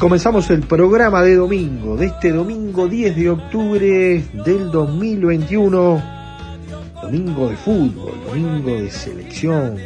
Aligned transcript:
Comenzamos 0.00 0.48
el 0.48 0.62
programa 0.62 1.20
de 1.20 1.34
domingo, 1.36 1.94
de 1.94 2.06
este 2.06 2.32
domingo 2.32 2.88
10 2.88 3.16
de 3.16 3.28
octubre 3.28 4.24
del 4.32 4.70
2021. 4.70 6.02
Domingo 7.02 7.48
de 7.50 7.56
fútbol, 7.56 8.14
domingo 8.26 8.70
de 8.70 8.90
selección, 8.90 9.76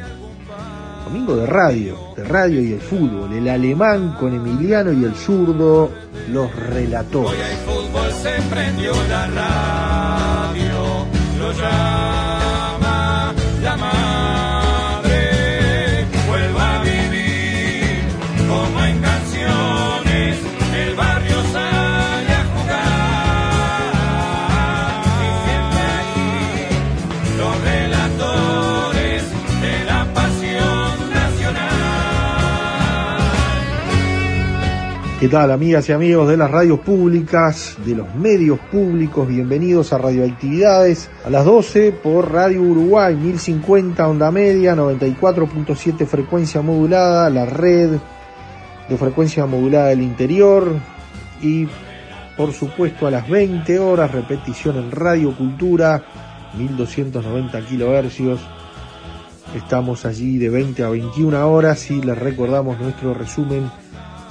domingo 1.04 1.34
de 1.34 1.46
radio, 1.46 1.98
de 2.16 2.24
radio 2.24 2.62
y 2.62 2.74
el 2.74 2.80
fútbol. 2.80 3.32
El 3.32 3.48
alemán 3.48 4.14
con 4.20 4.32
Emiliano 4.32 4.92
y 4.92 5.02
el 5.02 5.16
zurdo, 5.16 5.90
los 6.30 6.46
Hoy 6.46 6.60
relatores. 6.70 7.40
hay 7.40 7.56
fútbol, 7.66 8.12
se 8.12 8.40
prendió 8.48 8.92
la 9.08 9.26
radio, 9.26 9.43
tal 35.34 35.50
amigas 35.50 35.88
y 35.88 35.92
amigos 35.92 36.28
de 36.28 36.36
las 36.36 36.48
radios 36.48 36.78
públicas, 36.78 37.76
de 37.84 37.96
los 37.96 38.14
medios 38.14 38.56
públicos? 38.70 39.26
Bienvenidos 39.26 39.92
a 39.92 39.98
Radioactividades 39.98 41.10
a 41.24 41.30
las 41.30 41.44
12 41.44 41.90
por 41.90 42.30
Radio 42.30 42.62
Uruguay 42.62 43.16
1050 43.16 44.06
onda 44.06 44.30
media, 44.30 44.76
94.7 44.76 46.06
frecuencia 46.06 46.62
modulada, 46.62 47.28
la 47.30 47.46
red 47.46 47.98
de 48.88 48.96
frecuencia 48.96 49.44
modulada 49.44 49.88
del 49.88 50.02
interior 50.02 50.72
y 51.42 51.66
por 52.36 52.52
supuesto 52.52 53.08
a 53.08 53.10
las 53.10 53.28
20 53.28 53.76
horas 53.80 54.12
repetición 54.12 54.76
en 54.76 54.92
Radio 54.92 55.36
Cultura 55.36 56.04
1290 56.56 57.60
kilohercios. 57.62 58.40
Estamos 59.56 60.06
allí 60.06 60.38
de 60.38 60.48
20 60.48 60.84
a 60.84 60.90
21 60.90 61.50
horas 61.50 61.90
y 61.90 62.00
les 62.00 62.16
recordamos 62.16 62.78
nuestro 62.78 63.14
resumen 63.14 63.68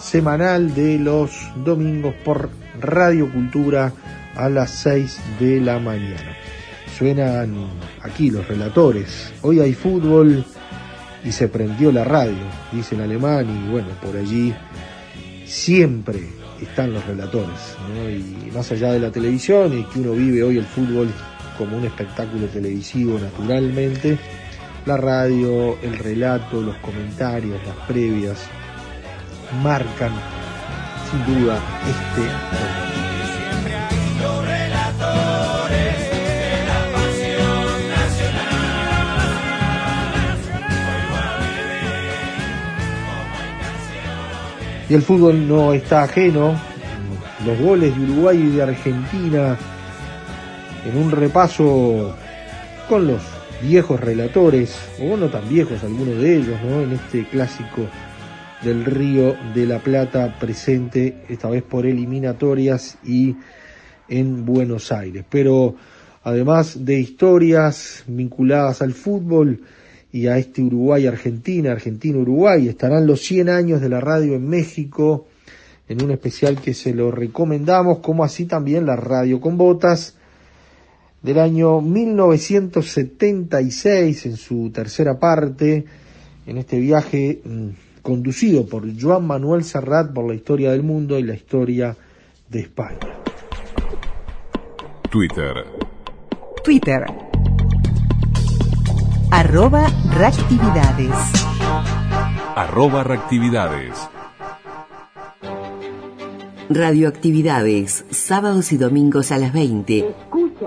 semanal 0.03 0.75
de 0.75 0.99
los 0.99 1.31
domingos 1.63 2.13
por 2.25 2.49
Radio 2.79 3.31
Cultura 3.31 3.93
a 4.35 4.49
las 4.49 4.71
6 4.71 5.19
de 5.39 5.61
la 5.61 5.79
mañana. 5.79 6.35
Suenan 6.97 7.69
aquí 8.01 8.29
los 8.29 8.47
relatores. 8.47 9.33
Hoy 9.41 9.61
hay 9.61 9.73
fútbol 9.73 10.43
y 11.23 11.31
se 11.31 11.47
prendió 11.47 11.91
la 11.91 12.03
radio, 12.03 12.35
dice 12.71 12.95
en 12.95 13.01
alemán, 13.01 13.47
y 13.49 13.71
bueno, 13.71 13.87
por 14.01 14.17
allí 14.17 14.53
siempre 15.45 16.19
están 16.61 16.93
los 16.93 17.05
relatores. 17.07 17.77
Y 18.09 18.51
más 18.51 18.71
allá 18.71 18.91
de 18.91 18.99
la 18.99 19.09
televisión 19.09 19.77
y 19.77 19.83
que 19.85 19.99
uno 19.99 20.11
vive 20.11 20.43
hoy 20.43 20.57
el 20.57 20.65
fútbol 20.65 21.09
como 21.57 21.77
un 21.77 21.85
espectáculo 21.85 22.47
televisivo 22.47 23.17
naturalmente, 23.17 24.19
la 24.85 24.97
radio, 24.97 25.77
el 25.81 25.97
relato, 25.97 26.61
los 26.61 26.75
comentarios, 26.77 27.57
las 27.65 27.87
previas, 27.87 28.49
marcan 29.61 30.11
sin 31.09 31.25
duda 31.25 31.59
este 31.87 32.21
momento. 32.21 32.83
Y 44.89 44.95
el 44.95 45.01
fútbol 45.01 45.47
no 45.47 45.73
está 45.73 46.03
ajeno. 46.03 46.55
Los 47.45 47.59
goles 47.59 47.95
de 47.97 48.03
Uruguay 48.03 48.37
y 48.37 48.55
de 48.55 48.63
Argentina 48.63 49.57
en 50.85 50.97
un 50.97 51.11
repaso 51.11 52.15
con 52.87 53.07
los 53.07 53.21
viejos 53.61 53.99
relatores, 53.99 54.77
o 55.01 55.15
no 55.17 55.27
tan 55.27 55.47
viejos 55.47 55.83
algunos 55.83 56.21
de 56.21 56.37
ellos, 56.37 56.59
¿no? 56.63 56.81
En 56.81 56.93
este 56.93 57.25
clásico 57.27 57.87
del 58.63 58.85
Río 58.85 59.35
de 59.53 59.65
la 59.65 59.79
Plata 59.79 60.37
presente, 60.39 61.23
esta 61.27 61.49
vez 61.49 61.63
por 61.63 61.85
eliminatorias 61.85 62.97
y 63.03 63.35
en 64.07 64.45
Buenos 64.45 64.89
Aires. 64.91 65.25
Pero 65.29 65.75
además 66.23 66.85
de 66.85 66.99
historias 66.99 68.03
vinculadas 68.07 68.81
al 68.81 68.93
fútbol 68.93 69.61
y 70.11 70.27
a 70.27 70.37
este 70.37 70.61
Uruguay-Argentina, 70.61 71.71
Argentina-Uruguay, 71.71 72.69
estarán 72.69 73.07
los 73.07 73.21
100 73.21 73.49
años 73.49 73.81
de 73.81 73.89
la 73.89 73.99
radio 73.99 74.35
en 74.35 74.47
México, 74.47 75.25
en 75.89 76.01
un 76.03 76.11
especial 76.11 76.61
que 76.61 76.73
se 76.73 76.93
lo 76.93 77.11
recomendamos, 77.11 77.99
como 77.99 78.23
así 78.23 78.45
también 78.45 78.85
la 78.85 78.95
radio 78.95 79.41
con 79.41 79.57
botas 79.57 80.15
del 81.21 81.39
año 81.39 81.81
1976 81.81 84.25
en 84.25 84.37
su 84.37 84.69
tercera 84.71 85.19
parte, 85.19 85.83
en 86.45 86.57
este 86.57 86.79
viaje 86.79 87.41
mm, 87.43 87.69
conducido 88.03 88.67
por 88.67 88.83
Joan 89.01 89.25
Manuel 89.25 89.63
Serrat 89.63 90.13
por 90.13 90.27
la 90.27 90.35
historia 90.35 90.71
del 90.71 90.83
mundo 90.83 91.17
y 91.17 91.23
la 91.23 91.33
historia 91.33 91.95
de 92.49 92.59
España. 92.59 92.99
Twitter. 95.09 95.65
Twitter. 96.63 97.05
Arroba 99.31 99.87
reactividades. 100.15 101.15
Arroba 102.55 103.03
reactividades. 103.03 104.09
Radioactividades, 106.69 108.05
sábados 108.09 108.71
y 108.73 108.77
domingos 108.77 109.31
a 109.31 109.37
las 109.37 109.53
20, 109.53 110.15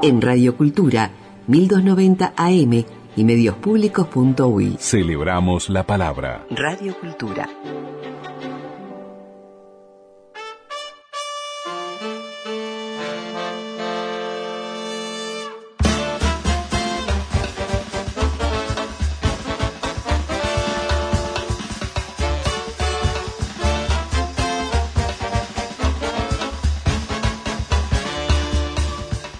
en 0.03 0.23
Radio 0.23 0.56
Cultura, 0.56 1.11
1290 1.49 2.33
AM 2.37 2.85
y 3.17 3.25
mediospublicos.uy. 3.25 4.77
Celebramos 4.79 5.71
la 5.71 5.85
palabra. 5.85 6.47
Radio 6.51 6.95
Cultura. 7.01 7.49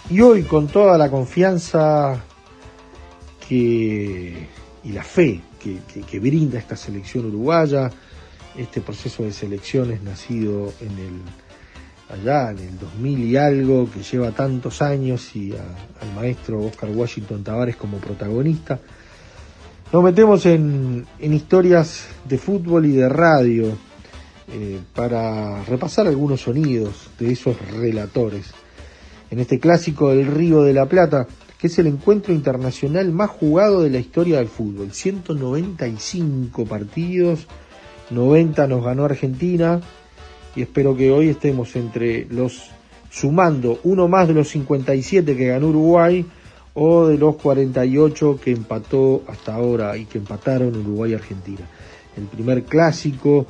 Y 0.09 0.21
hoy 0.23 0.45
con 0.45 0.67
toda 0.67 0.97
la 0.97 1.11
confianza 1.11 2.25
y 3.51 4.93
la 4.93 5.03
fe 5.03 5.41
que, 6.11 6.21
brinda 6.21 6.59
esta 6.59 6.77
selección 6.77 7.27
uruguaya, 7.27 7.91
este 8.57 8.81
proceso 8.81 9.25
de 9.25 9.33
selecciones 9.33 10.03
nacido 10.03 10.73
en 10.81 10.99
el 10.99 11.21
allá 12.09 12.53
en 12.53 12.59
el 12.59 12.79
2000 12.79 13.25
y 13.25 13.37
algo, 13.37 13.91
que 13.91 14.03
lleva 14.03 14.31
tantos 14.31 14.81
años 14.81 15.35
y 15.35 15.53
al 15.53 16.15
maestro 16.15 16.61
Oscar 16.61 16.91
Washington 16.91 17.43
Tavares 17.43 17.77
como 17.77 17.99
protagonista, 17.99 18.79
Nos 19.93 20.03
metemos 20.03 20.47
en, 20.47 21.07
historias 21.21 22.07
de 22.25 22.39
fútbol 22.39 22.87
y 22.87 22.93
de 22.93 23.09
radio 23.09 23.77
eh, 24.53 24.81
para 24.95 25.65
repasar 25.65 26.07
algunos 26.07 26.43
sonidos 26.43 27.11
de 27.19 27.33
esos 27.33 27.57
relatores. 27.73 28.53
En 29.31 29.41
este 29.41 29.59
clásico 29.59 30.11
del 30.11 30.27
Río 30.27 30.63
de 30.63 30.73
la 30.73 30.87
Plata, 30.87 31.27
que 31.59 31.69
es 31.69 31.79
el 31.79 31.87
encuentro 31.87 32.35
internacional 32.35 33.11
más 33.13 33.31
jugado 33.31 33.83
de 33.83 33.91
la 33.91 33.99
historia 33.99 34.39
del 34.39 34.49
fútbol. 34.49 34.93
195 34.93 36.65
partidos, 36.67 37.47
90 38.11 38.67
nos 38.67 38.85
ganó 38.85 39.05
Argentina 39.05 39.81
y 40.55 40.63
espero 40.63 40.97
que 40.97 41.11
hoy 41.11 41.29
estemos 41.29 41.75
entre 41.77 42.27
los 42.27 42.71
sumando 43.11 43.81
uno 43.85 44.09
más 44.09 44.29
de 44.29 44.35
los 44.35 44.49
57 44.49 45.37
que 45.37 45.47
ganó 45.47 45.69
Uruguay 45.69 46.27
o 46.75 47.07
de 47.07 47.17
los 47.17 47.37
48 47.37 48.39
que 48.43 48.53
empató 48.53 49.23
hasta 49.27 49.55
ahora 49.55 49.97
y 49.97 50.05
que 50.05 50.19
empataron 50.19 50.77
Uruguay 50.77 51.13
y 51.13 51.15
Argentina. 51.15 51.67
El 52.17 52.25
primer 52.25 52.65
clásico 52.65 53.47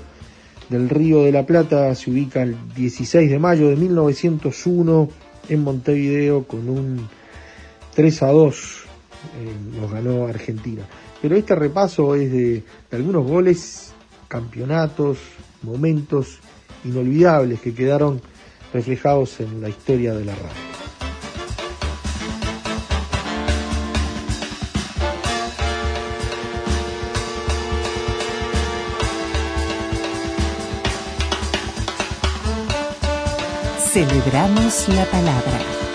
del 0.69 0.89
Río 0.89 1.25
de 1.25 1.33
la 1.33 1.45
Plata 1.45 1.95
se 1.95 2.11
ubica 2.11 2.43
el 2.43 2.57
16 2.75 3.31
de 3.31 3.39
mayo 3.39 3.69
de 3.69 3.77
1901 3.77 5.09
en 5.49 5.63
Montevideo 5.63 6.45
con 6.45 6.69
un 6.69 7.09
3 7.97 8.23
a 8.25 8.27
2 8.27 8.55
eh, 9.39 9.81
nos 9.81 9.91
ganó 9.91 10.27
Argentina. 10.27 10.83
Pero 11.23 11.35
este 11.35 11.55
repaso 11.55 12.15
es 12.15 12.31
de, 12.31 12.63
algunos 12.93 13.27
goles, 13.27 13.93
campeonatos, 14.29 15.19
momentos 15.63 16.39
inolvidables 16.85 17.59
que 17.61 17.75
quedaron 17.75 18.21
reflejados 18.73 19.41
en 19.41 19.63
la 19.63 19.71
historia 19.71 20.13
de 20.13 20.27
la 20.27 20.35
radio. 20.35 20.67
Celebramos 33.91 34.89
la 34.91 35.07
palabra. 35.07 35.86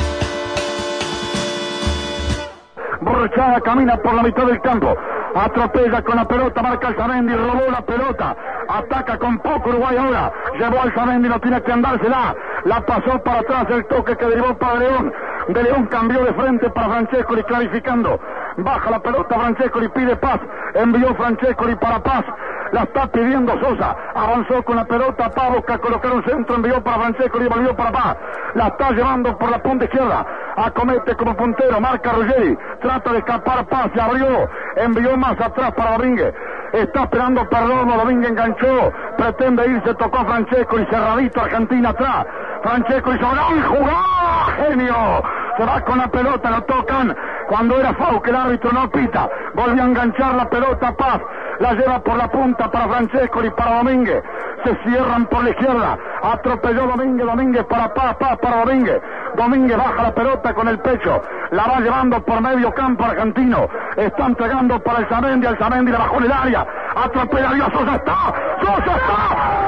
Borrechada 3.12 3.60
camina 3.60 3.98
por 3.98 4.14
la 4.14 4.24
mitad 4.24 4.46
del 4.46 4.62
campo. 4.62 4.96
Atropella 5.36 6.02
con 6.02 6.16
la 6.16 6.26
pelota, 6.26 6.62
marca 6.62 6.88
el 6.88 6.96
Zamendi, 6.96 7.34
robó 7.34 7.70
la 7.70 7.82
pelota. 7.82 8.36
Ataca 8.70 9.18
con 9.18 9.38
poco 9.40 9.70
Uruguay 9.70 9.98
ahora. 9.98 10.32
Llevó 10.58 10.82
al 10.82 10.94
Zamendi, 10.94 11.28
no 11.28 11.40
tiene 11.42 11.62
que 11.62 11.74
andársela. 11.74 12.34
La 12.64 12.86
pasó 12.86 13.22
para 13.22 13.40
atrás 13.40 13.66
el 13.70 13.86
toque 13.88 14.16
que 14.16 14.26
derivó 14.26 14.58
para 14.58 14.80
León. 14.80 15.14
De 15.50 15.64
León 15.64 15.88
cambió 15.88 16.24
de 16.24 16.34
frente 16.34 16.70
para 16.70 16.88
Francesco 16.88 17.38
y 17.38 17.44
clarificando. 17.44 18.18
Baja 18.58 18.92
la 18.92 19.00
pelota 19.00 19.36
Francesco 19.38 19.82
y 19.82 19.90
pide 19.90 20.16
paz. 20.16 20.40
Envió 20.76 21.14
Francesco 21.16 21.70
y 21.70 21.76
para 21.76 22.02
paz. 22.02 22.24
La 22.72 22.84
está 22.84 23.08
pidiendo 23.08 23.60
Sosa. 23.60 23.96
Avanzó 24.16 24.64
con 24.64 24.78
la 24.78 24.86
pelota. 24.86 25.30
Paz 25.30 25.52
busca 25.54 25.78
colocar 25.78 26.14
un 26.14 26.24
centro. 26.24 26.56
Envió 26.56 26.82
para 26.82 27.00
Francesco 27.00 27.42
y 27.42 27.48
volvió 27.48 27.76
para 27.76 27.92
paz. 27.92 28.18
La 28.56 28.68
está 28.68 28.92
llevando 28.92 29.38
por 29.38 29.52
la 29.52 29.62
punta 29.62 29.86
izquierda. 29.86 30.26
Acomete 30.56 31.16
como 31.16 31.36
puntero. 31.36 31.82
Marca 31.82 32.14
Ruggeri. 32.14 32.58
Trata 32.82 33.12
de 33.12 33.20
escapar 33.20 33.66
Paz. 33.68 33.92
Se 33.94 34.02
abrió. 34.02 34.50
Envió 34.78 35.18
más 35.18 35.40
atrás 35.40 35.74
para 35.74 35.98
Domínguez. 35.98 36.34
Está 36.72 37.04
esperando 37.04 37.48
perdón. 37.50 37.90
Domínguez 37.90 38.32
enganchó. 38.32 38.94
Pretende 39.18 39.68
irse. 39.68 39.94
Tocó 39.96 40.26
Francesco 40.26 40.80
y 40.80 40.86
cerradito 40.86 41.42
Argentina 41.42 41.90
atrás. 41.90 42.26
Francesco 42.64 43.14
hizo 43.14 43.32
gran 43.32 43.64
jugada. 43.64 44.46
Genio. 44.58 45.24
Se 45.58 45.66
va 45.66 45.82
con 45.82 45.98
la 45.98 46.08
pelota. 46.08 46.52
Lo 46.52 46.64
tocan. 46.64 47.16
Cuando 47.50 47.78
era 47.78 47.94
Fau 47.96 48.22
que 48.22 48.30
el 48.30 48.36
árbitro 48.38 48.72
no 48.72 48.90
pita. 48.90 49.30
Volvió 49.56 49.84
a 49.84 49.86
enganchar 49.88 50.36
la 50.36 50.50
pelota 50.50 50.94
Paz 50.96 51.20
la 51.62 51.74
lleva 51.74 52.00
por 52.00 52.18
la 52.18 52.28
punta 52.28 52.70
para 52.72 52.88
Francesco 52.88 53.44
y 53.44 53.50
para 53.52 53.78
Domínguez. 53.78 54.24
Se 54.64 54.76
cierran 54.84 55.26
por 55.28 55.44
la 55.44 55.52
izquierda. 55.52 55.98
Atropelló 56.24 56.88
Domínguez, 56.88 57.26
Domínguez 57.26 57.64
para 57.66 57.94
Paz, 57.94 58.16
Paz 58.16 58.38
para 58.42 58.66
Domínguez. 58.66 59.00
Domínguez 59.36 59.78
baja 59.78 60.04
la 60.04 60.14
pelota 60.14 60.54
con 60.54 60.68
el 60.68 60.80
pecho. 60.80 61.22
La 61.52 61.68
va 61.68 61.80
llevando 61.80 62.24
por 62.24 62.42
medio 62.42 62.74
campo 62.74 63.06
argentino. 63.06 63.68
Está 63.96 64.26
entregando 64.26 64.80
para 64.80 65.00
el 65.00 65.08
Zamendi. 65.08 65.48
El 65.48 65.58
Zamendi 65.58 65.92
la 65.92 66.00
bajó 66.00 66.18
en 66.18 66.24
el 66.24 66.32
área. 66.32 66.68
Atropella 66.96 67.50
a. 67.50 67.72
Sosa 67.72 67.96
está. 67.96 68.16
Sosa 68.62 68.96
está. 68.98 69.61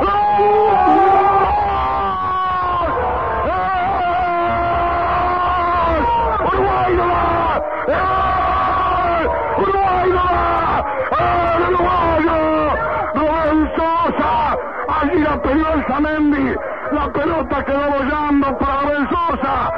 Pelota 17.14 17.64
quedó 17.64 17.90
bollando 17.90 18.58
para 18.58 18.80
Abel 18.82 19.08
Sosa. 19.10 19.72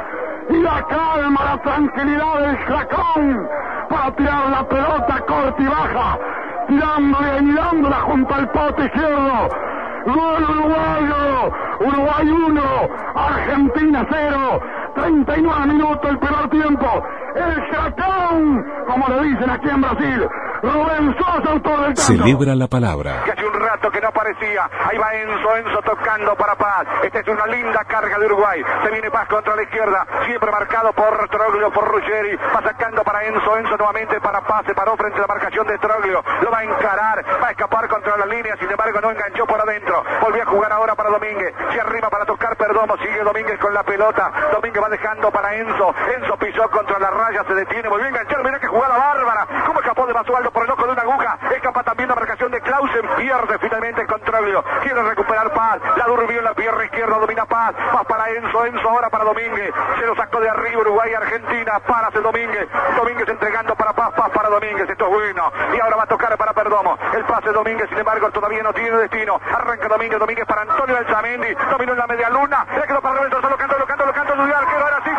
Y 0.48 0.58
la 0.60 0.82
calma, 0.86 1.40
la 1.44 1.62
tranquilidad 1.62 2.40
del 2.40 2.56
Jacón 2.58 3.48
para 3.88 4.10
tirar 4.16 4.50
la 4.50 4.68
pelota 4.68 5.20
corta 5.26 5.62
y 5.62 5.66
baja. 5.66 6.18
Tirándole 6.68 7.42
y 7.42 7.54
dándola 7.54 7.96
junto 7.96 8.34
al 8.34 8.48
pote 8.50 8.84
izquierdo. 8.86 9.48
Gol 10.06 10.44
uruguayo. 10.50 11.52
Uruguay 11.80 12.28
1. 12.28 12.62
Argentina 13.14 14.06
0. 14.10 14.60
39 14.94 15.66
minutos 15.66 16.10
el 16.10 16.18
primer 16.18 16.48
tiempo. 16.48 17.04
El 17.36 17.70
Chacón, 17.70 18.64
como 18.86 19.08
le 19.08 19.28
dicen 19.28 19.50
aquí 19.50 19.68
en 19.68 19.80
Brasil. 19.82 20.28
Rubén 20.62 21.14
Sosa, 21.18 21.50
autor 21.52 21.80
del 21.80 21.94
tanto. 21.94 22.00
Celebra 22.00 22.54
la 22.54 22.66
palabra. 22.66 23.22
Que 23.24 23.32
hace 23.32 23.46
un 23.46 23.52
rato 23.52 23.90
que 23.90 24.00
no 24.00 24.08
aparecía. 24.08 24.68
Ahí 24.88 24.96
va 24.98 25.14
Enzo, 25.14 25.56
Enzo 25.56 25.82
tocando 25.82 26.34
para 26.34 26.54
Paz. 26.56 26.86
Esta 27.04 27.20
es 27.20 27.28
una 27.28 27.46
linda 27.46 27.84
carga 27.84 28.18
de 28.18 28.26
Uruguay. 28.26 28.64
Se 28.82 28.90
viene 28.90 29.10
Paz 29.10 29.28
contra 29.28 29.54
la 29.54 29.62
izquierda. 29.62 30.06
Siempre 30.26 30.50
marcado 30.50 30.92
por 30.94 31.28
Troglio, 31.28 31.70
por 31.72 31.86
Ruggeri. 31.88 32.36
Va 32.36 32.62
sacando 32.62 33.04
para 33.04 33.24
Enzo, 33.26 33.56
Enzo 33.58 33.76
nuevamente 33.76 34.18
para 34.20 34.40
Paz. 34.40 34.64
Se 34.66 34.74
paró 34.74 34.96
frente 34.96 35.18
a 35.18 35.22
la 35.22 35.26
marcación 35.26 35.66
de 35.66 35.78
Troglio. 35.78 36.24
Lo 36.42 36.50
va 36.50 36.58
a 36.58 36.64
encarar. 36.64 37.24
Va 37.42 37.48
a 37.48 37.50
escapar 37.50 37.86
contra 37.88 38.16
la 38.16 38.26
línea. 38.26 38.56
Sin 38.58 38.70
embargo, 38.70 39.00
no 39.02 39.10
enganchó 39.10 39.46
por 39.46 39.60
adentro. 39.60 40.02
Volvió 40.22 40.42
a 40.42 40.46
jugar 40.46 40.72
ahora 40.72 40.94
para 40.94 41.10
Domínguez. 41.10 41.54
Se 41.72 41.80
arriba 41.80 42.08
para 42.08 42.24
tocar 42.24 42.56
Perdomo. 42.56 42.96
Sigue 42.96 43.22
Domínguez 43.22 43.58
con 43.60 43.74
la 43.74 43.82
pelota. 43.82 44.32
Domínguez 44.52 44.82
va 44.82 44.88
dejando 44.88 45.30
para 45.30 45.54
Enzo. 45.54 45.94
Enzo 46.16 46.36
pisó 46.38 46.68
contra 46.70 46.98
la 46.98 47.10
raya. 47.26 47.44
Se 47.46 47.54
detiene. 47.54 47.88
Volvió 47.88 48.06
a 48.06 48.08
enganchar. 48.08 48.44
Mira 48.44 48.58
que 48.58 48.66
jugada 48.66 48.96
bárbara. 48.96 49.46
¿Cómo 49.66 49.80
escapó 49.80 50.06
de 50.06 50.12
Basualdo 50.12 50.50
por 50.50 50.64
el 50.64 50.70
ojo 50.70 50.86
de 50.86 50.92
una 50.92 51.02
aguja? 51.02 51.38
Escapa 51.54 51.82
también 51.82 52.08
la 52.08 52.14
marcación 52.14 52.50
de 52.50 52.60
Clausen. 52.60 53.08
Pierde 53.16 53.58
finalmente 53.58 54.00
el 54.02 54.06
control. 54.06 54.64
Quiere 54.82 55.02
recuperar 55.02 55.52
Paz. 55.52 55.80
La 55.96 56.04
durmió 56.04 56.38
en 56.38 56.44
la 56.44 56.54
pierna 56.54 56.84
izquierda. 56.84 57.18
Domina 57.18 57.44
Paz. 57.46 57.74
Paz 57.92 58.04
para 58.06 58.30
Enzo. 58.30 58.64
Enzo 58.66 58.88
ahora 58.88 59.10
para 59.10 59.24
Domínguez. 59.24 59.72
Se 59.98 60.06
lo 60.06 60.14
sacó 60.16 60.40
de 60.40 60.48
arriba 60.48 60.80
Uruguay 60.80 61.14
Argentina. 61.14 61.80
Para 61.80 62.10
Domínguez. 62.10 62.68
Domínguez 62.96 63.28
entregando 63.28 63.74
para 63.74 63.92
Paz. 63.92 64.12
Paz 64.14 64.30
para 64.30 64.48
Domínguez. 64.48 64.88
Esto 64.88 65.06
es 65.06 65.10
bueno. 65.10 65.52
Y 65.74 65.80
ahora 65.80 65.96
va 65.96 66.02
a 66.04 66.06
tocar 66.06 66.36
para 66.36 66.52
Perdomo. 66.52 66.98
El 67.14 67.24
pase 67.24 67.50
Domínguez, 67.50 67.88
sin 67.88 67.98
embargo, 67.98 68.30
todavía 68.30 68.62
no 68.62 68.72
tiene 68.72 68.96
destino. 68.96 69.40
Arranca 69.52 69.88
Domínguez. 69.88 70.18
Domínguez 70.18 70.46
para 70.46 70.62
Antonio 70.62 70.96
Zamendi. 71.08 71.54
Dominó 71.70 71.92
en 71.92 71.98
la 71.98 72.06
media 72.06 72.30
luna. 72.30 72.66
Le 72.76 72.86
quedó 72.86 73.00
para 73.00 73.16
Roberto. 73.16 73.40
Solo 73.40 73.56
canto, 73.56 73.78
lo 73.78 73.86
canto, 73.86 74.06
lo 74.06 74.12
canto. 74.12 74.34
Su 74.34 74.42
arquero. 74.42 74.84
Ahora 74.84 75.00
sí. 75.04 75.10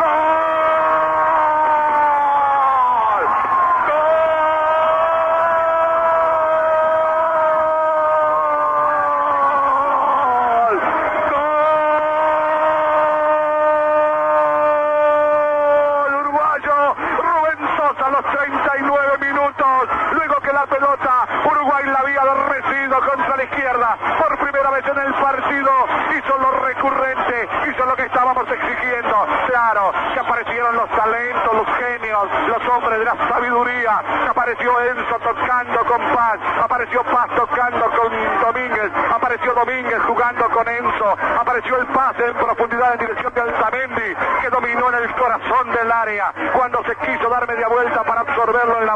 apareció 34.48 34.80
Enzo 34.80 35.18
tocando 35.18 35.84
con 35.84 36.00
Paz, 36.14 36.38
apareció 36.62 37.02
Paz 37.04 37.28
tocando 37.36 37.90
con 37.90 38.10
Domínguez, 38.40 38.90
apareció 39.14 39.52
Domínguez 39.54 40.00
jugando 40.06 40.48
con 40.50 40.66
Enzo, 40.68 41.16
apareció 41.38 41.76
el 41.76 41.86
pase 41.88 42.26
en 42.26 42.34
profundidad 42.34 42.94
en 42.94 43.00
dirección 43.00 43.34
de 43.34 43.40
Altamendi, 43.42 44.14
que 44.40 44.50
dominó 44.50 44.88
en 44.88 44.94
el 44.96 45.08
el 45.08 45.14
corazón 45.14 45.72
del 45.72 45.90
área. 45.90 46.32
Cuando 46.52 46.82
se 46.84 46.94
quiso 46.96 47.28
dar 47.28 47.46
media 47.48 47.68
vuelta 47.68 48.02
para 48.04 48.20
absorberlo 48.20 48.80
en 48.80 48.86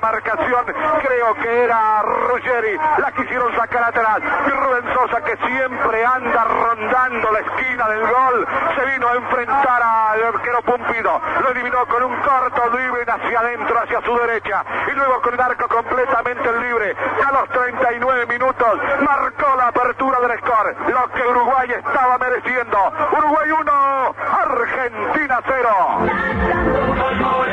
creo 1.02 1.34
que 1.34 1.64
era 1.64 2.02
Ruggeri. 2.02 2.78
La 2.98 3.12
quisieron 3.12 3.54
sacar 3.56 3.84
atrás. 3.84 4.20
Y 4.46 4.50
Rubén 4.50 4.84
Sosa, 4.94 5.20
que 5.22 5.36
siempre 5.36 6.04
anda 6.04 6.44
rondando 6.44 7.32
la 7.32 7.38
esquina 7.40 7.88
del 7.88 8.00
gol, 8.00 8.46
se 8.76 8.84
vino 8.86 9.08
a 9.08 9.14
enfrentar 9.14 9.82
al 9.82 10.22
arquero 10.34 10.62
Pumpido. 10.62 11.20
Lo 11.42 11.50
eliminó 11.50 11.86
con 11.86 12.02
un 12.04 12.16
corto 12.20 12.70
libre 12.76 13.04
hacia 13.06 13.40
adentro, 13.40 13.80
hacia 13.80 14.00
su 14.02 14.16
derecha. 14.16 14.64
Y 14.90 14.94
luego 14.94 15.20
con 15.22 15.34
el 15.34 15.40
arco 15.40 15.68
completamente 15.68 16.52
libre. 16.60 16.96
A 17.26 17.32
los 17.32 17.48
39 17.50 18.26
minutos 18.26 18.80
marcó 19.00 19.56
la 19.56 19.68
apertura 19.68 20.20
del 20.20 20.38
score. 20.38 20.76
Lo 20.88 21.08
que 21.12 21.26
Uruguay 21.26 21.70
estaba 21.70 22.18
mereciendo. 22.18 22.78
Uruguay 23.12 23.50
1, 23.50 24.14
Argentina 24.42 25.40
0. 25.46 27.51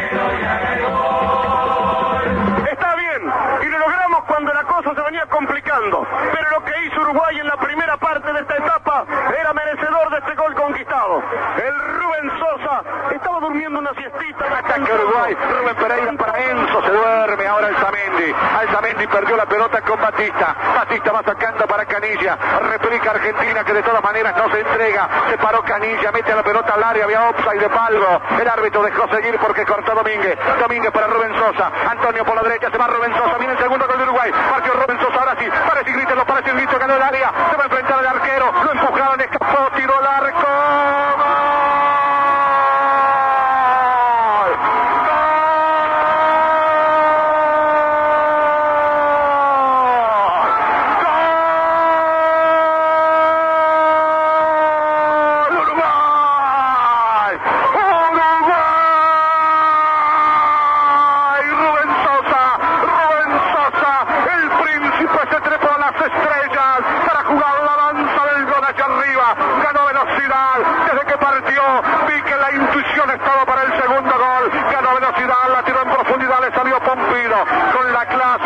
Pero 5.80 6.50
lo 6.52 6.66
que 6.66 6.74
hizo 6.86 7.02
Uruguay 7.02 7.40
en 7.40 7.48
la 7.48 7.56
primera 7.56 7.96
parte 7.98 8.34
de 8.34 8.42
esta 8.42 8.58
etapa 8.58 9.06
era 9.40 9.54
merecedor 9.54 10.10
de 10.10 10.18
este 10.18 10.36
gol 10.36 10.54
conquistado. 10.56 11.24
El 11.56 11.80
Rubén 12.00 12.32
Sosa 12.38 12.84
estaba 13.16 13.40
durmiendo 13.40 13.80
una 13.80 13.94
siestita. 13.94 14.58
Ataque 14.60 14.94
Uruguay. 14.94 15.36
Rubén 15.36 15.76
Pereira 15.76 16.12
para 16.14 16.38
Enzo. 16.38 16.82
Se 16.84 16.92
duerme 16.92 17.48
ahora 17.48 17.68
Alzamendi. 17.68 18.36
Alzamendi 18.60 19.08
perdió 19.08 19.38
la 19.38 19.46
pelota 19.46 19.82
con 19.82 20.02
Batista. 20.02 20.56
Batista 20.76 21.12
va 21.14 21.24
sacando 21.24 21.66
para 21.66 21.86
Canilla. 21.86 22.38
Replica 22.72 23.12
Argentina 23.12 23.64
que 23.64 23.74
de 23.74 23.84
todas 23.84 24.04
maneras 24.04 24.36
no 24.36 24.50
se 24.52 24.60
entrega. 24.60 25.10
Se 25.30 25.38
paró 25.38 25.64
Canilla. 25.64 26.12
Mete 26.12 26.36
la 26.36 26.44
pelota 26.44 26.74
al 26.74 26.84
área. 26.84 27.06
Había 27.06 27.30
offside 27.30 27.60
de 27.60 27.70
Palgo. 27.70 28.22
El 28.38 28.48
árbitro 28.50 28.84
dejó 28.84 29.08
seguir 29.08 29.38
porque 29.40 29.66
cortó 29.66 29.96
Domínguez. 29.96 30.38
Domínguez 30.60 30.92
para 30.92 31.08
Rubén 31.08 31.34
Sosa. 31.40 31.72
Antonio 31.90 32.26
por 32.26 32.36
la 32.36 32.44
derecha. 32.44 32.70
Se 32.70 32.78
va 32.78 32.88
Rubén 32.88 33.14
Sosa. 33.16 33.38
Viene 33.38 33.54
el 33.54 33.60
segundo 33.60 33.88
gol 33.88 33.98
de 33.98 34.04
Uruguay. 34.04 34.32
Partió 34.52 34.74
Rubén 34.74 35.00
Sosa. 35.00 35.09
Parece 35.36 35.92
grito. 35.92 36.16
Lo 36.16 36.26
parece 36.26 36.54
grito. 36.54 36.80
Ganó 36.80 36.96
el 36.96 37.02
área. 37.02 37.32
Se 37.52 37.58
va 37.58 37.64
a 37.64 37.66
enfrentar 37.66 38.00
al 38.00 38.08
arquero. 38.08 38.52
Lo 38.64 38.72
empujaron. 38.72 39.22
Escapó. 39.22 39.70
Tiró 39.76 40.00
el 40.00 40.08
arco. 40.08 40.99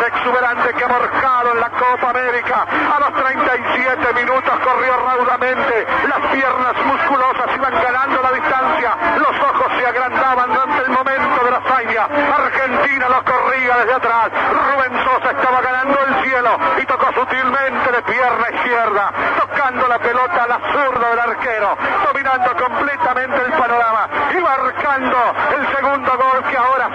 Exuberante 0.06 0.74
que 0.74 0.84
ha 0.84 0.88
marcado 0.88 1.52
en 1.52 1.60
la 1.60 1.70
Copa 1.70 2.10
América. 2.10 2.64
A 2.64 3.00
los 3.00 3.12
37 3.14 4.14
minutos 4.14 4.52
corrió 4.64 4.96
raudamente. 4.96 5.86
Las 6.08 6.20
piernas 6.32 6.74
musculosas 6.84 7.48
iban 7.54 7.74
ganando 7.74 8.22
la 8.22 8.32
distancia. 8.32 8.96
Los 9.18 9.36
ojos 9.40 9.72
se 9.78 9.86
agrandaban 9.86 10.48
durante 10.48 10.82
el 10.82 10.90
momento 10.90 11.44
de 11.44 11.50
la 11.50 11.56
hazaña. 11.58 12.04
Argentina 12.04 13.08
lo 13.08 13.24
corría 13.24 13.76
desde 13.78 13.94
atrás. 13.94 14.30
Rubén 14.32 15.04
Sosa 15.04 15.30
estaba 15.30 15.60
ganando 15.60 15.98
el 16.00 16.24
cielo 16.24 16.58
y 16.82 16.86
tocó 16.86 17.12
sutilmente 17.12 17.92
de 17.92 18.02
pierna 18.02 18.50
izquierda, 18.50 19.12
tocando 19.40 19.88
la 19.88 19.98
pelota 19.98 20.42
a 20.42 20.46
la 20.46 20.60
zurda 20.72 21.10
del 21.10 21.18
arquero, 21.18 21.76
dominando 22.06 22.56
completamente 22.56 23.40
el 23.44 23.52
panorama 23.52 24.08
y 24.32 24.40
marcando 24.40 25.18
el 25.56 25.76
segundo 25.76 26.10
gol 26.16 26.44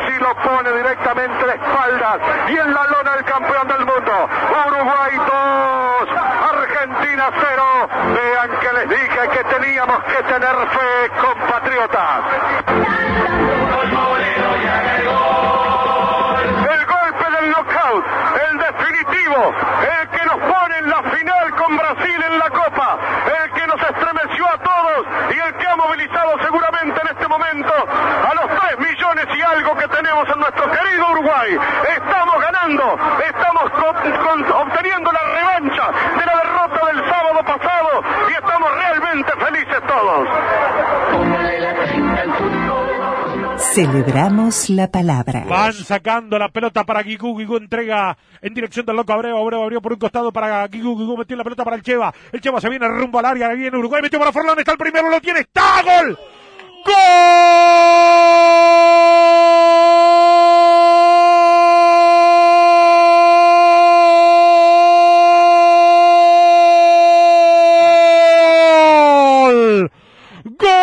sí 0.10 0.20
lo 0.20 0.36
pone 0.36 0.72
directamente 0.72 1.46
de 1.46 1.54
espaldas 1.54 2.18
y 2.48 2.58
en 2.58 2.74
la 2.74 2.84
lona 2.88 3.12
del 3.16 3.25
campeón 3.25 3.68
del 3.68 3.86
mundo. 3.86 4.30
Uruguay 4.68 5.16
2, 5.16 6.10
Argentina 6.51 7.30
0. 7.39 7.89
Vean 8.13 8.50
que 8.60 8.74
les 8.74 8.89
dije 8.89 9.30
que 9.30 9.44
teníamos 9.44 10.04
que 10.04 10.24
tener 10.24 10.56
fe, 10.70 11.12
compatriotas. 11.22 12.24
El 16.70 16.86
golpe 16.86 17.25
del 17.32 17.50
knockout, 17.51 18.06
el 18.50 18.58
definitivo, 18.58 19.54
el 20.01 20.10
que 20.10 20.25
nos 20.25 20.38
pone 20.38 20.78
en 20.78 20.89
la 20.89 21.04
final 21.04 21.56
con 21.56 21.78
Brasil 21.78 22.24
en 22.24 22.39
la 22.39 22.50
Copa, 22.50 22.98
el 23.44 23.51
que 23.51 23.68
nos 23.68 23.82
estremeció 23.82 24.48
a 24.48 24.58
todos 24.58 25.06
y 25.36 25.39
el 25.39 25.54
que 25.56 25.68
ha 25.68 25.75
movilizado 25.75 26.39
seguramente 26.42 27.00
en 27.01 27.08
este 27.10 27.28
momento 27.28 27.74
a 27.74 28.34
los 28.34 28.60
3 28.60 28.80
millones 28.80 29.28
y 29.36 29.42
algo 29.42 29.75
nuestro 30.39 30.65
querido 30.72 31.12
Uruguay. 31.12 31.51
Estamos 31.98 32.36
ganando, 32.41 32.98
estamos 33.27 33.72
con- 33.72 34.12
con- 34.25 34.51
obteniendo 34.67 35.12
la 35.12 35.19
revancha 35.34 35.88
de 36.17 36.25
la 36.25 36.36
derrota 36.43 36.86
del 36.88 37.10
sábado 37.10 37.39
pasado 37.46 38.03
y 38.29 38.34
estamos 38.34 38.69
realmente 38.75 39.31
felices 39.38 39.81
todos. 39.88 40.27
Celebramos 43.58 44.69
la 44.69 44.88
palabra. 44.89 45.43
Van 45.48 45.74
sacando 45.74 46.39
la 46.39 46.50
pelota 46.50 46.84
para 46.86 47.01
Guigú. 47.03 47.38
Guigú 47.38 47.58
entrega 47.58 48.17
en 48.41 48.53
dirección 48.53 48.86
del 48.86 48.96
loco 48.96 49.12
Abreu. 49.13 49.38
Abreu 49.38 49.63
abrió 49.63 49.81
por 49.81 49.93
un 49.93 50.00
costado 50.00 50.31
para 50.31 50.65
Guigú. 50.67 50.98
Guigú 50.98 51.17
metió 51.17 51.36
la 51.36 51.43
pelota 51.43 51.63
para 51.63 51.75
el 51.75 51.81
Cheva. 51.84 52.13
El 52.31 52.39
Cheva 52.41 52.62
se 52.62 52.69
viene 52.69 52.88
rumbo 52.88 53.19
al 53.19 53.25
área. 53.25 53.50
Viene 53.50 53.77
Uruguay. 53.77 54.01
Metió 54.01 54.17
para 54.19 54.31
Forlán. 54.31 54.58
Está 54.60 54.72
el 54.72 54.77
primero. 54.77 55.10
Lo 55.10 55.19
tiene. 55.19 55.41
¡Está! 55.41 55.81
¡Gol! 55.84 56.17
¡Gol! 56.86 56.93
¡Gol! 70.57 70.79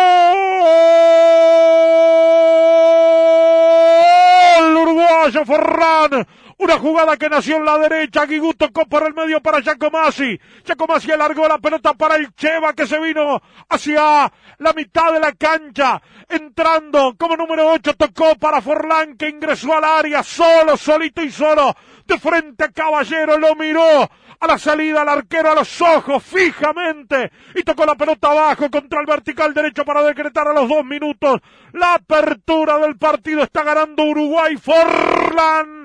Uruguayo 4.77 5.45
Forrán. 5.45 6.27
Una 6.67 6.79
jugada 6.79 7.15
que 7.15 7.29
nació 7.29 7.55
en 7.55 7.63
la 7.63 7.77
derecha. 7.77 8.25
Guigú 8.25 8.53
tocó 8.53 8.85
por 8.87 9.01
el 9.07 9.13
medio 9.13 9.39
para 9.39 9.61
Giacomasi. 9.61 10.37
Giacomasi 10.65 11.09
alargó 11.13 11.47
la 11.47 11.59
pelota 11.59 11.93
para 11.93 12.17
el 12.17 12.35
Cheva 12.35 12.73
que 12.73 12.85
se 12.85 12.99
vino 12.99 13.41
hacia 13.69 14.29
la 14.57 14.73
mitad 14.73 15.13
de 15.13 15.21
la 15.21 15.31
cancha. 15.31 16.01
Entrando 16.27 17.15
como 17.17 17.37
número 17.37 17.71
8 17.71 17.93
tocó 17.93 18.35
para 18.35 18.61
Forlán 18.61 19.15
que 19.15 19.29
ingresó 19.29 19.77
al 19.77 19.85
área 19.85 20.23
solo, 20.23 20.75
solito 20.75 21.23
y 21.23 21.31
solo. 21.31 21.73
De 22.05 22.19
frente 22.19 22.65
a 22.65 22.71
Caballero 22.73 23.37
lo 23.37 23.55
miró 23.55 24.09
a 24.37 24.47
la 24.47 24.57
salida 24.57 25.03
al 25.03 25.09
arquero 25.09 25.51
a 25.51 25.55
los 25.55 25.81
ojos 25.81 26.21
fijamente 26.21 27.31
y 27.55 27.63
tocó 27.63 27.85
la 27.85 27.95
pelota 27.95 28.31
abajo 28.31 28.69
contra 28.69 28.99
el 28.99 29.05
vertical 29.05 29.53
derecho 29.53 29.85
para 29.85 30.03
decretar 30.03 30.49
a 30.49 30.53
los 30.53 30.67
dos 30.67 30.83
minutos 30.83 31.39
la 31.71 31.93
apertura 31.93 32.77
del 32.79 32.97
partido. 32.97 33.41
Está 33.41 33.63
ganando 33.63 34.03
Uruguay 34.03 34.57
Forlán. 34.57 35.76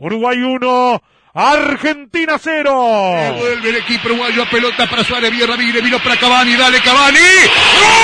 Uruguay 0.00 0.38
1, 0.38 1.02
Argentina 1.34 2.38
0. 2.42 3.34
Vuelve 3.38 3.68
el 3.68 3.76
equipo 3.76 4.08
uruguayo 4.08 4.44
a 4.44 4.46
pelota 4.48 4.88
para 4.88 5.04
Suárez, 5.04 5.30
Villa 5.30 5.46
Ramírez, 5.46 5.82
vino 5.82 5.98
para 5.98 6.16
Cavani, 6.16 6.56
dale 6.56 6.80
Cavani. 6.80 7.18
¡Gol! 7.78 8.00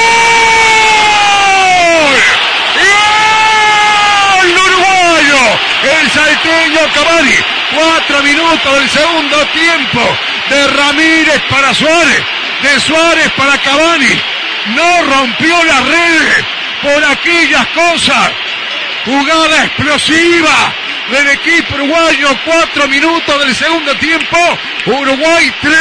¡Gol 4.34 4.50
uruguayo! 4.66 5.40
El 5.98 6.10
salteño 6.10 6.80
Cavani. 6.92 7.34
Cuatro 7.74 8.22
minutos 8.22 8.74
del 8.78 8.90
segundo 8.90 9.46
tiempo. 9.54 10.00
De 10.50 10.66
Ramírez 10.68 11.40
para 11.48 11.72
Suárez. 11.72 12.22
De 12.60 12.78
Suárez 12.78 13.32
para 13.38 13.56
Cavani. 13.56 14.20
No 14.74 15.02
rompió 15.14 15.64
las 15.64 15.82
redes 15.86 16.44
por 16.82 17.02
aquellas 17.04 17.66
cosas. 17.68 18.32
Jugada 19.06 19.64
explosiva 19.64 20.74
del 21.10 21.28
equipo 21.28 21.74
uruguayo. 21.74 22.28
Cuatro 22.44 22.88
minutos 22.88 23.44
del 23.44 23.54
segundo 23.54 23.94
tiempo. 23.96 24.36
Uruguay 24.86 25.52
3, 25.60 25.74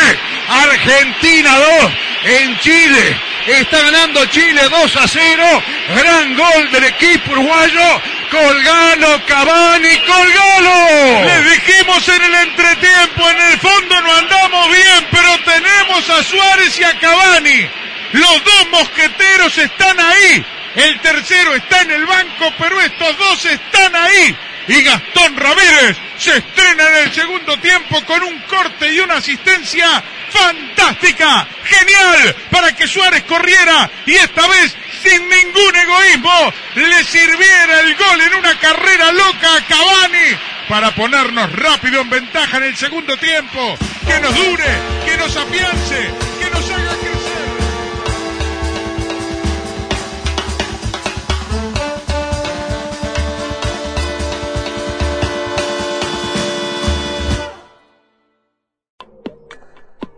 Argentina 0.49 1.57
2. 1.57 1.93
En 2.25 2.59
Chile. 2.59 3.17
Está 3.47 3.79
ganando 3.79 4.25
Chile 4.25 4.61
2 4.69 4.95
a 4.97 5.07
0. 5.07 5.63
Gran 5.95 6.35
gol 6.35 6.71
del 6.71 6.85
equipo 6.85 7.31
uruguayo. 7.31 8.01
Colgalo, 8.31 9.25
Cavani, 9.25 9.97
Colgalo. 9.99 11.25
Les 11.25 11.51
dijimos 11.51 12.07
en 12.09 12.23
el 12.23 12.33
entretiempo, 12.33 13.29
en 13.29 13.37
el 13.51 13.59
fondo 13.59 14.01
no 14.01 14.15
andamos 14.15 14.71
bien, 14.71 15.07
pero 15.11 15.39
tenemos 15.43 16.09
a 16.09 16.23
Suárez 16.23 16.79
y 16.79 16.83
a 16.83 16.99
Cavani. 16.99 17.69
Los 18.13 18.43
dos 18.43 18.67
mosqueteros 18.71 19.57
están 19.57 19.99
ahí. 19.99 20.45
El 20.75 20.99
tercero 20.99 21.55
está 21.55 21.81
en 21.81 21.91
el 21.91 22.05
banco, 22.05 22.53
pero 22.57 22.79
estos 22.81 23.17
dos 23.17 23.45
están 23.45 23.95
ahí. 23.95 24.37
Y 24.67 24.81
Gastón 24.81 25.37
Ramírez 25.37 25.97
se 26.17 26.37
estrena 26.37 26.89
en 26.89 26.95
el 27.07 27.13
segundo 27.13 27.57
tiempo 27.59 28.03
con 28.05 28.23
un 28.23 28.39
corte 28.41 28.91
y 28.91 28.99
una 28.99 29.17
asistencia 29.17 30.03
fantástica, 30.29 31.47
genial, 31.63 32.35
para 32.49 32.75
que 32.75 32.87
Suárez 32.87 33.23
corriera 33.23 33.89
y 34.05 34.15
esta 34.15 34.47
vez 34.47 34.75
sin 35.03 35.29
ningún 35.29 35.75
egoísmo 35.75 36.53
le 36.75 37.03
sirviera 37.03 37.81
el 37.81 37.95
gol 37.95 38.21
en 38.21 38.35
una 38.39 38.59
carrera 38.59 39.11
loca 39.11 39.55
a 39.55 39.61
Cavani 39.61 40.37
para 40.67 40.95
ponernos 40.95 41.51
rápido 41.51 42.01
en 42.01 42.09
ventaja 42.09 42.57
en 42.57 42.63
el 42.63 42.75
segundo 42.75 43.15
tiempo. 43.17 43.77
Que 44.07 44.19
nos 44.19 44.35
dure, 44.35 44.65
que 45.05 45.17
nos 45.17 45.35
afiance, 45.37 46.24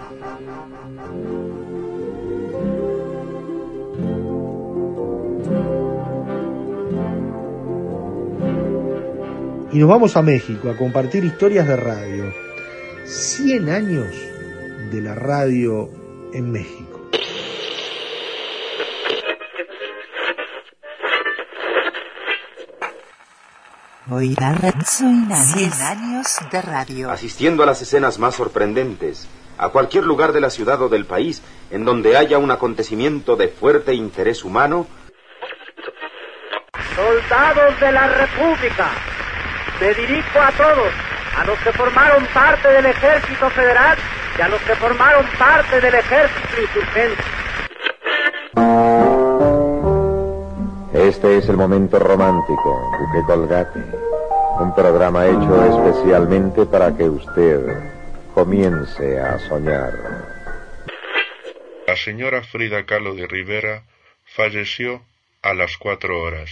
Y 9.71 9.79
nos 9.79 9.89
vamos 9.89 10.17
a 10.17 10.23
México 10.23 10.69
a 10.69 10.77
compartir 10.77 11.25
historias 11.25 11.69
de 11.69 11.77
radio. 11.77 12.44
100 13.05 13.69
años 13.69 14.15
de 14.91 15.01
la 15.03 15.15
radio 15.15 15.91
en 16.33 16.51
México. 16.51 17.11
Oiga, 24.11 24.55
Cien 24.85 25.29
años 25.83 26.39
de 26.51 26.63
radio. 26.63 27.11
asistiendo 27.11 27.63
a 27.63 27.67
las 27.67 27.81
escenas 27.83 28.19
más 28.19 28.35
sorprendentes, 28.35 29.27
a 29.59 29.71
cualquier 29.71 30.05
lugar 30.05 30.33
de 30.33 30.41
la 30.41 30.51
ciudad 30.51 30.81
o 30.83 30.89
del 30.89 31.07
país 31.07 31.43
en 31.71 31.85
donde 31.85 32.17
haya 32.17 32.39
un 32.39 32.51
acontecimiento 32.51 33.37
de 33.37 33.49
fuerte 33.49 33.95
interés 33.95 34.45
humano, 34.45 34.87
Soldados 36.95 37.81
de 37.81 37.93
la 37.93 38.09
República, 38.09 38.91
me 39.81 39.95
dirijo 39.95 40.41
a 40.41 40.51
todos, 40.53 40.93
a 41.37 41.45
los 41.45 41.59
que 41.61 41.73
formaron 41.73 42.25
parte 42.27 42.69
del 42.69 42.87
Ejército 42.87 43.51
Federal 43.51 43.99
y 44.39 44.43
a 44.43 44.49
los 44.49 44.61
que 44.63 44.75
formaron 44.77 45.27
parte 45.39 45.81
del 45.81 45.95
Ejército 45.95 46.61
Insurgente. 46.61 47.23
Este 50.93 51.39
es 51.39 51.49
el 51.49 51.57
momento 51.57 51.99
romántico, 51.99 52.91
Duque 52.99 53.27
Colgate. 53.27 53.81
Un 54.61 54.75
programa 54.75 55.27
hecho 55.27 55.65
especialmente 55.65 56.67
para 56.67 56.97
que 56.97 57.05
usted 57.05 57.61
comience 58.33 59.21
a 59.21 59.39
soñar. 59.41 59.93
La 61.87 61.97
señora 61.97 62.43
Frida 62.43 62.85
Kahlo 62.87 63.15
de 63.15 63.27
Rivera 63.27 63.83
falleció 64.25 65.03
a 65.43 65.53
las 65.55 65.77
cuatro 65.77 66.21
horas. 66.23 66.51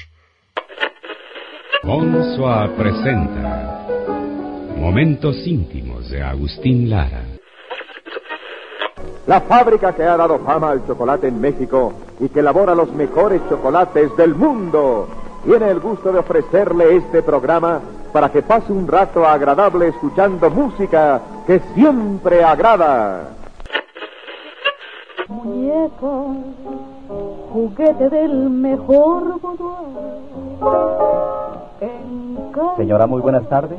Bonsoir 1.85 2.71
presenta 2.77 4.22
Momentos 4.83 5.47
íntimos 5.47 6.11
de 6.11 6.21
Agustín 6.21 6.91
Lara. 6.91 7.23
La 9.29 9.41
fábrica 9.43 9.93
que 9.93 10.03
ha 10.03 10.17
dado 10.17 10.41
fama 10.41 10.73
al 10.73 10.85
chocolate 10.85 11.29
en 11.29 11.41
México 11.41 11.93
y 12.19 12.29
que 12.29 12.41
elabora 12.41 12.75
los 12.75 12.93
mejores 12.93 13.41
chocolates 13.49 14.15
del 14.17 14.35
mundo 14.35 15.07
tiene 15.45 15.71
el 15.71 15.79
gusto 15.79 16.13
de 16.13 16.19
ofrecerle 16.19 16.97
este 16.97 17.23
programa 17.23 17.81
para 18.13 18.33
que 18.33 18.43
pase 18.43 18.73
un 18.73 18.89
rato 18.89 19.25
agradable 19.25 19.87
escuchando 19.87 20.51
música 20.51 21.23
que 21.47 21.61
siempre 21.75 22.43
agrada. 22.43 23.37
Muñeca, 25.29 26.25
juguete 27.53 28.11
del 28.11 28.51
mejor 28.51 29.41
boudoir. 29.41 30.03
En 31.81 32.51
casa 32.51 32.77
Señora, 32.79 33.07
muy 33.07 33.21
buenas 33.21 33.49
tardes. 33.49 33.79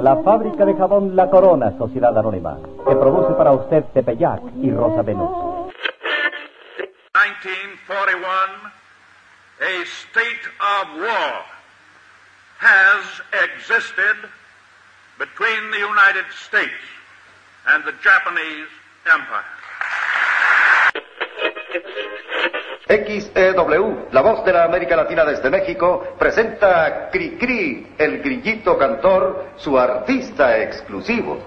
La 0.00 0.22
fábrica 0.22 0.64
de 0.64 0.74
jabón 0.74 1.16
La 1.16 1.28
Corona, 1.28 1.76
Sociedad 1.76 2.16
Anónima, 2.16 2.58
que 2.86 2.94
produce 2.94 3.34
para 3.34 3.52
usted 3.52 3.84
Tepeyac 3.92 4.40
y 4.62 4.70
Rosa 4.70 5.02
Venus. 5.02 5.30
1941, 7.14 8.72
a 9.60 9.84
state 9.84 10.46
of 10.60 11.00
war 11.00 11.44
has 12.58 13.20
existed 13.32 14.16
between 15.18 15.70
the 15.72 15.78
United 15.78 16.26
States 16.30 16.84
and 17.68 17.84
the 17.84 17.92
Japanese 18.02 18.68
Empire. 19.12 19.44
XEW, 22.88 24.08
la 24.12 24.20
voz 24.20 24.44
de 24.44 24.52
la 24.52 24.64
América 24.64 24.94
Latina 24.94 25.24
desde 25.24 25.50
México, 25.50 26.14
presenta 26.18 26.84
a 26.84 27.10
Cri 27.10 27.36
Cri, 27.36 27.94
el 27.98 28.22
grillito 28.22 28.78
cantor, 28.78 29.46
su 29.56 29.76
artista 29.78 30.58
exclusivo. 30.62 31.42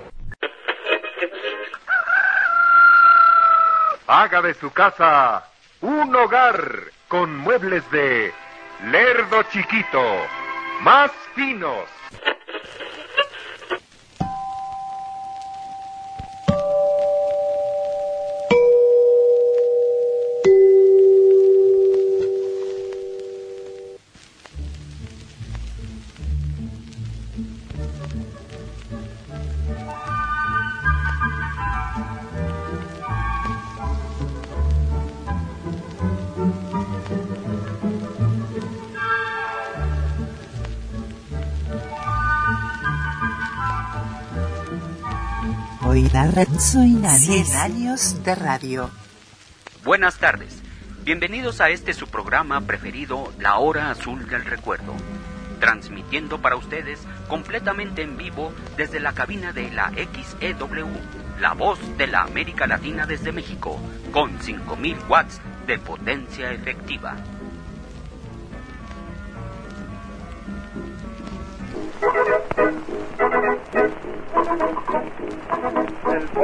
Haga 4.07 4.41
de 4.41 4.53
su 4.55 4.71
casa 4.71 5.45
un 5.81 6.13
hogar 6.13 6.61
con 7.07 7.37
muebles 7.37 7.89
de 7.91 8.33
Lerdo 8.91 9.43
Chiquito, 9.43 10.03
más 10.81 11.11
finos. 11.35 11.85
Oiga, 46.21 46.45
soy 46.59 46.89
nadie. 46.89 47.45
100 47.45 47.55
años 47.55 48.23
de 48.25 48.35
radio. 48.35 48.89
Buenas 49.85 50.17
tardes. 50.17 50.61
Bienvenidos 51.05 51.61
a 51.61 51.69
este 51.69 51.93
su 51.93 52.07
programa 52.07 52.59
preferido, 52.59 53.31
La 53.39 53.57
Hora 53.57 53.89
Azul 53.89 54.27
del 54.27 54.43
Recuerdo. 54.43 54.95
Transmitiendo 55.61 56.41
para 56.41 56.57
ustedes 56.57 56.99
completamente 57.29 58.01
en 58.01 58.17
vivo 58.17 58.51
desde 58.75 58.99
la 58.99 59.13
cabina 59.13 59.53
de 59.53 59.71
la 59.71 59.93
XEW, 59.93 60.87
la 61.39 61.53
voz 61.53 61.79
de 61.97 62.07
la 62.07 62.23
América 62.23 62.67
Latina 62.67 63.05
desde 63.05 63.31
México, 63.31 63.79
con 64.11 64.41
5000 64.41 64.97
watts 65.07 65.39
de 65.67 65.79
potencia 65.79 66.51
efectiva. 66.51 67.15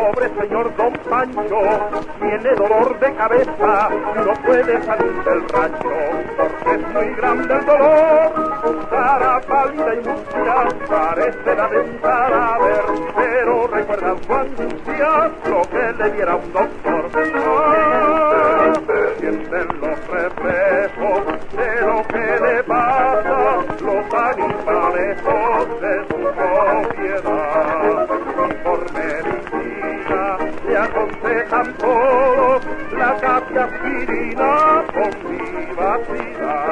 Pobre 0.05 0.29
señor 0.39 0.75
Don 0.75 0.93
Pancho 1.09 1.61
tiene 2.19 2.55
dolor 2.55 2.99
de 2.99 3.13
cabeza 3.15 3.89
no 4.23 4.33
puede 4.45 4.83
salir 4.83 5.23
del 5.23 5.49
rancho 5.49 5.89
porque 6.37 6.71
es 6.75 6.87
muy 6.93 7.15
grande 7.15 7.53
el 7.55 7.65
dolor. 7.65 8.85
Cara 8.89 9.41
pálida 9.41 9.93
y 9.95 9.97
mustia 9.97 10.67
parece 10.87 11.55
lamentar 11.55 12.33
a 12.33 12.57
ver, 12.59 12.83
pero 13.15 13.67
recuerda 13.67 14.15
su 14.25 14.33
angustia 14.33 15.31
lo 15.49 15.61
que 15.63 15.93
le 15.97 16.11
diera 16.11 16.35
un 16.35 16.53
doctor. 16.53 17.05
Ah, 17.47 18.73
sienten 19.19 19.67
los 19.81 20.07
reflejos 20.07 21.21
de 21.51 21.81
lo 21.81 22.07
que 22.07 22.39
le 22.45 22.63
pasa, 22.63 23.39
los 23.81 24.13
animales 24.13 25.17
de 25.81 25.93
su 26.07 26.17
propiedad. 26.35 27.55
Aspirina 33.65 34.83
con 34.93 35.11
vivacidad. 35.29 36.65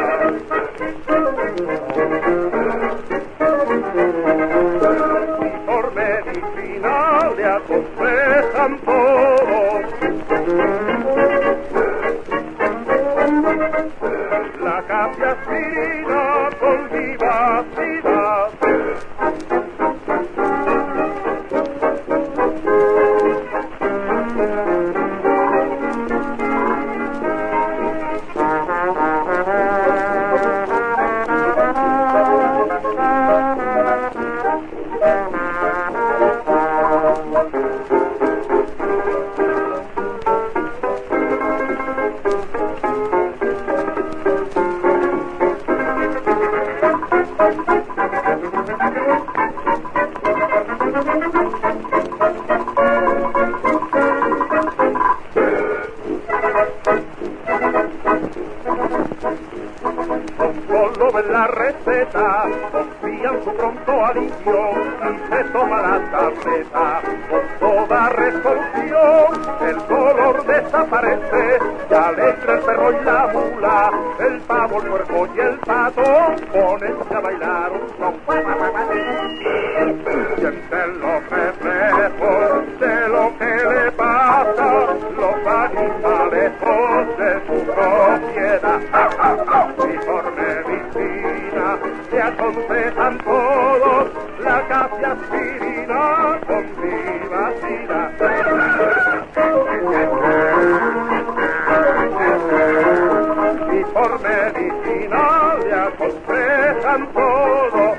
Por 103.92 104.22
medicina 104.22 105.54
aconsejan 105.88 107.14
todos 107.14 107.98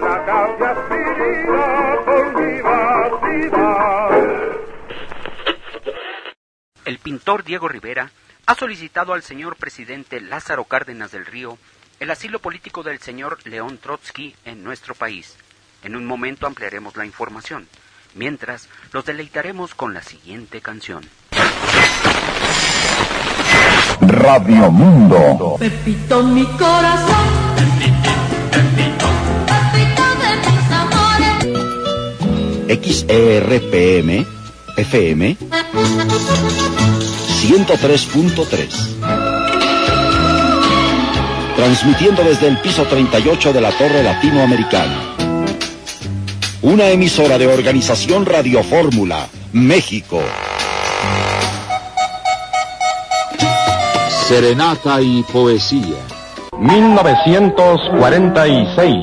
la 0.00 0.24
casi 0.24 0.64
aspirina 0.64 1.96
con 2.04 2.34
vivacidad. 2.34 3.78
El 6.84 6.98
pintor 6.98 7.44
Diego 7.44 7.68
Rivera 7.68 8.10
ha 8.46 8.54
solicitado 8.54 9.12
al 9.12 9.22
señor 9.22 9.56
presidente 9.56 10.20
Lázaro 10.20 10.64
Cárdenas 10.64 11.12
del 11.12 11.26
Río 11.26 11.58
el 12.00 12.10
asilo 12.10 12.38
político 12.38 12.82
del 12.82 13.00
señor 13.00 13.38
León 13.44 13.78
Trotsky 13.78 14.34
en 14.44 14.62
nuestro 14.62 14.94
país. 14.94 15.36
En 15.82 15.96
un 15.96 16.06
momento 16.06 16.46
ampliaremos 16.46 16.96
la 16.96 17.04
información. 17.04 17.68
Mientras, 18.14 18.68
los 18.92 19.04
deleitaremos 19.04 19.74
con 19.74 19.94
la 19.94 20.02
siguiente 20.02 20.60
canción. 20.60 21.04
Radio 24.00 24.70
Mundo. 24.70 25.56
Pepito 25.58 26.22
mi 26.22 26.44
corazón. 26.44 27.26
Pepito, 27.56 28.10
Pepito 29.72 30.02
de 30.22 30.36
mis 30.50 30.70
amores. 30.72 31.44
XERPM 32.86 34.10
FM 34.76 35.36
103.3. 37.42 38.68
Transmitiendo 41.56 42.22
desde 42.22 42.46
el 42.48 42.58
piso 42.58 42.84
38 42.84 43.52
de 43.52 43.60
la 43.60 43.72
Torre 43.72 44.02
Latinoamericana. 44.02 45.17
Una 46.60 46.88
emisora 46.88 47.38
de 47.38 47.46
Organización 47.46 48.26
Radio 48.26 48.64
Fórmula, 48.64 49.28
México. 49.52 50.20
Serenata 54.26 55.00
y 55.00 55.22
poesía. 55.22 55.98
1946. 56.58 58.96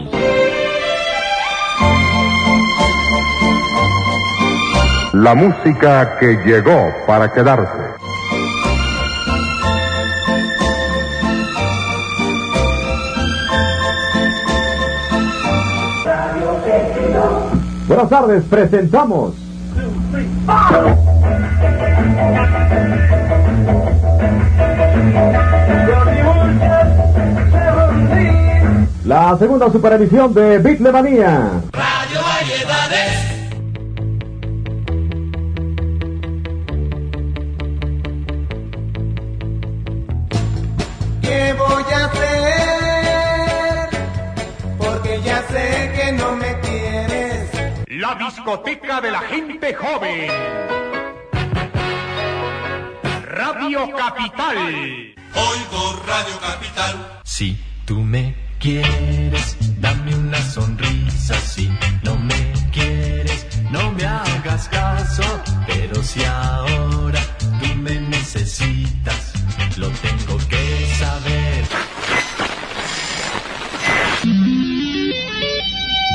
La 5.14 5.34
música 5.34 6.18
que 6.20 6.36
llegó 6.46 6.94
para 7.08 7.32
quedarse. 7.32 7.85
Buenas 17.88 18.10
tardes, 18.10 18.44
presentamos. 18.46 19.36
La 29.06 29.38
segunda 29.38 29.72
superemisión 29.72 30.34
de 30.34 30.58
Bitlemanía. 30.58 31.62
Radio 31.72 32.22
Variedades. 32.24 33.36
¿Qué 41.22 41.54
voy 41.54 41.84
a 41.94 42.06
hacer? 42.06 42.25
La 48.06 48.14
discoteca 48.14 49.02
de 49.02 49.10
la 49.10 49.22
gente 49.22 49.74
joven. 49.74 50.30
Radio 53.24 53.90
Capital. 53.98 54.58
Oigo 55.34 56.04
Radio 56.06 56.40
Capital. 56.40 57.22
Si 57.24 57.58
tú 57.84 58.02
me 58.02 58.36
quieres, 58.60 59.58
dame 59.82 60.14
una 60.14 60.38
sonrisa. 60.38 61.34
Si 61.34 61.68
no 62.04 62.16
me 62.16 62.54
quieres, 62.72 63.48
no 63.72 63.92
me 63.94 64.06
hagas 64.06 64.70
caso. 64.70 65.24
Pero 65.66 66.04
si 66.04 66.24
ahora 66.26 67.22
tú 67.40 67.74
me 67.76 68.00
necesitas, 68.02 69.34
lo 69.78 69.90
tengo 69.90 70.38
que 70.48 70.86
saber. 71.00 71.66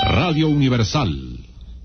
Radio 0.05 0.49
Universal 0.49 1.30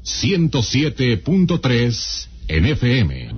107.3 0.06 2.28
en 2.48 2.66
FM. 2.66 3.36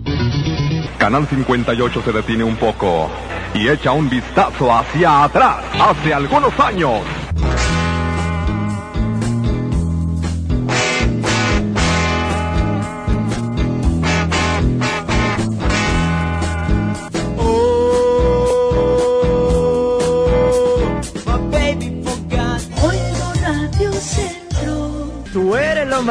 Canal 0.98 1.26
58 1.28 2.02
se 2.04 2.12
detiene 2.12 2.44
un 2.44 2.58
poco 2.58 3.10
y 3.54 3.70
echa 3.70 3.94
un 3.94 4.10
vistazo 4.10 4.74
hacia 4.74 5.24
atrás, 5.24 5.64
hace 5.80 6.14
algunos 6.14 6.60
años. 6.60 7.04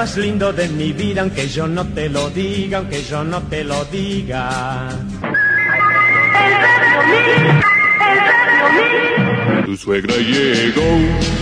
Más 0.07 0.17
lindo 0.19 0.53
de 0.53 0.69
mi 0.69 0.93
vida, 0.93 1.23
aunque 1.23 1.49
yo 1.49 1.67
no 1.67 1.85
te 1.85 2.09
lo 2.09 2.31
diga, 2.31 2.79
aunque 2.79 3.03
yo 3.03 3.25
no 3.25 3.43
te 3.43 3.65
lo 3.65 3.85
diga. 3.87 4.89
Tu 9.65 9.77
suegra 9.77 10.15
llegó, 10.17 10.89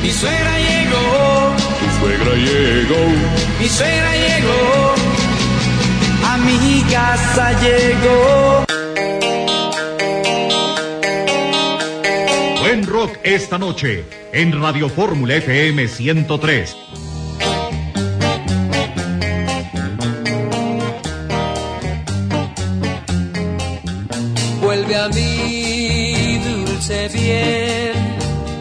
Mi 0.02 0.10
suegra 0.10 0.54
llegó, 0.66 1.52
tu 1.80 1.86
suegra 2.00 2.34
llegó. 2.36 3.02
mi 3.60 3.68
suegra 3.68 4.12
llegó. 4.24 4.94
A 6.26 6.38
mi 6.38 6.82
casa 6.90 7.52
llegó. 7.60 8.64
Buen 12.62 12.86
rock 12.86 13.12
esta 13.24 13.58
noche 13.58 14.04
en 14.32 14.58
Radio 14.58 14.88
Fórmula 14.88 15.34
FM 15.36 15.86
103. 15.86 16.76
Dulce 26.86 27.08
bien, 27.08 27.94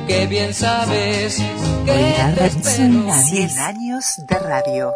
que 0.07 0.27
bien 0.27 0.53
sabes 0.53 1.41
que 1.86 1.91
te 1.91 2.41
Racing, 2.41 3.07
espero. 3.07 3.13
100 3.13 3.59
años 3.59 4.05
de 4.29 4.39
radio. 4.39 4.93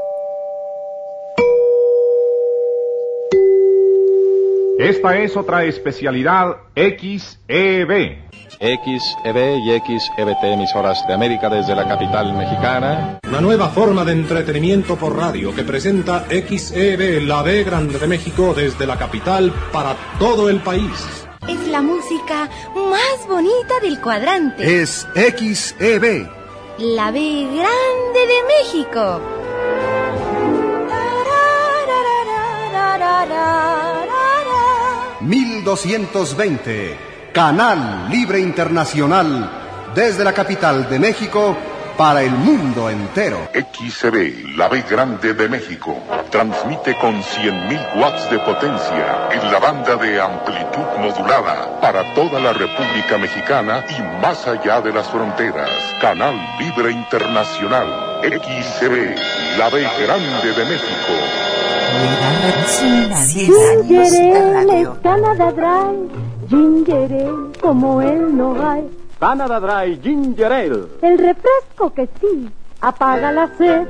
Esta 4.79 5.17
es 5.17 5.35
otra 5.35 5.65
especialidad 5.65 6.55
XEB. 6.75 8.17
XEB 8.59 9.57
y 9.57 9.79
XEBT 9.79 10.43
emisoras 10.43 11.05
de 11.07 11.13
América 11.13 11.49
desde 11.49 11.75
la 11.75 11.87
capital 11.87 12.33
mexicana. 12.33 13.19
Una 13.27 13.41
nueva 13.41 13.69
forma 13.69 14.05
de 14.05 14.13
entretenimiento 14.13 14.95
por 14.95 15.17
radio 15.17 15.53
que 15.53 15.63
presenta 15.63 16.25
XEB, 16.29 17.23
la 17.23 17.41
B 17.41 17.63
Grande 17.63 17.99
de 17.99 18.07
México, 18.07 18.53
desde 18.55 18.87
la 18.87 18.97
capital 18.97 19.53
para 19.71 19.95
todo 20.17 20.49
el 20.49 20.61
país. 20.61 21.26
Es 21.47 21.67
la 21.67 21.81
música 21.81 22.49
más 22.75 23.27
bonita 23.27 23.79
del 23.81 24.01
cuadrante. 24.01 24.81
Es 24.81 25.07
XEB. 25.15 26.29
La 26.79 27.11
B 27.11 27.47
grande 27.53 28.19
de 28.27 28.43
México. 28.47 29.21
1220, 35.21 36.97
Canal 37.33 38.09
Libre 38.09 38.39
Internacional, 38.39 39.91
desde 39.95 40.23
la 40.23 40.33
capital 40.33 40.89
de 40.89 40.99
México 40.99 41.57
para 41.97 42.21
el 42.21 42.31
mundo 42.31 42.89
entero. 42.89 43.49
XCB, 43.53 44.55
la 44.55 44.69
B 44.69 44.83
Grande 44.87 45.33
de 45.33 45.49
México, 45.49 45.97
transmite 46.29 46.95
con 46.99 47.15
100.000 47.21 47.99
watts 47.99 48.29
de 48.29 48.37
potencia 48.39 49.29
en 49.31 49.51
la 49.51 49.59
banda 49.59 49.95
de 49.95 50.21
amplitud 50.21 50.85
modulada 50.99 51.79
para 51.81 52.13
toda 52.13 52.39
la 52.39 52.53
República 52.53 53.17
Mexicana 53.17 53.83
y 53.89 54.21
más 54.21 54.47
allá 54.47 54.79
de 54.81 54.93
las 54.93 55.07
fronteras. 55.07 55.69
Canal 55.99 56.35
Libre 56.59 56.91
Internacional, 56.91 58.21
XCB, 58.21 59.57
la 59.57 59.69
B 59.69 59.87
Grande 59.99 60.53
de 60.53 60.65
México. 60.65 61.13
Ginger 63.25 64.57
Ale 64.57 64.81
es 64.81 64.89
Canada 65.01 65.51
Dry, 65.51 66.47
Ginger 66.47 67.11
Ale 67.11 67.59
como 67.59 68.01
él 68.01 68.37
no 68.37 68.55
hay. 68.69 69.06
Canada 69.19 69.59
Dry 69.59 69.99
Ginger 70.01 70.53
Ale. 70.53 70.87
El 71.01 71.17
refresco 71.17 71.93
que 71.93 72.07
sí 72.21 72.51
apaga 72.81 73.31
la 73.31 73.47
sed. 73.57 73.87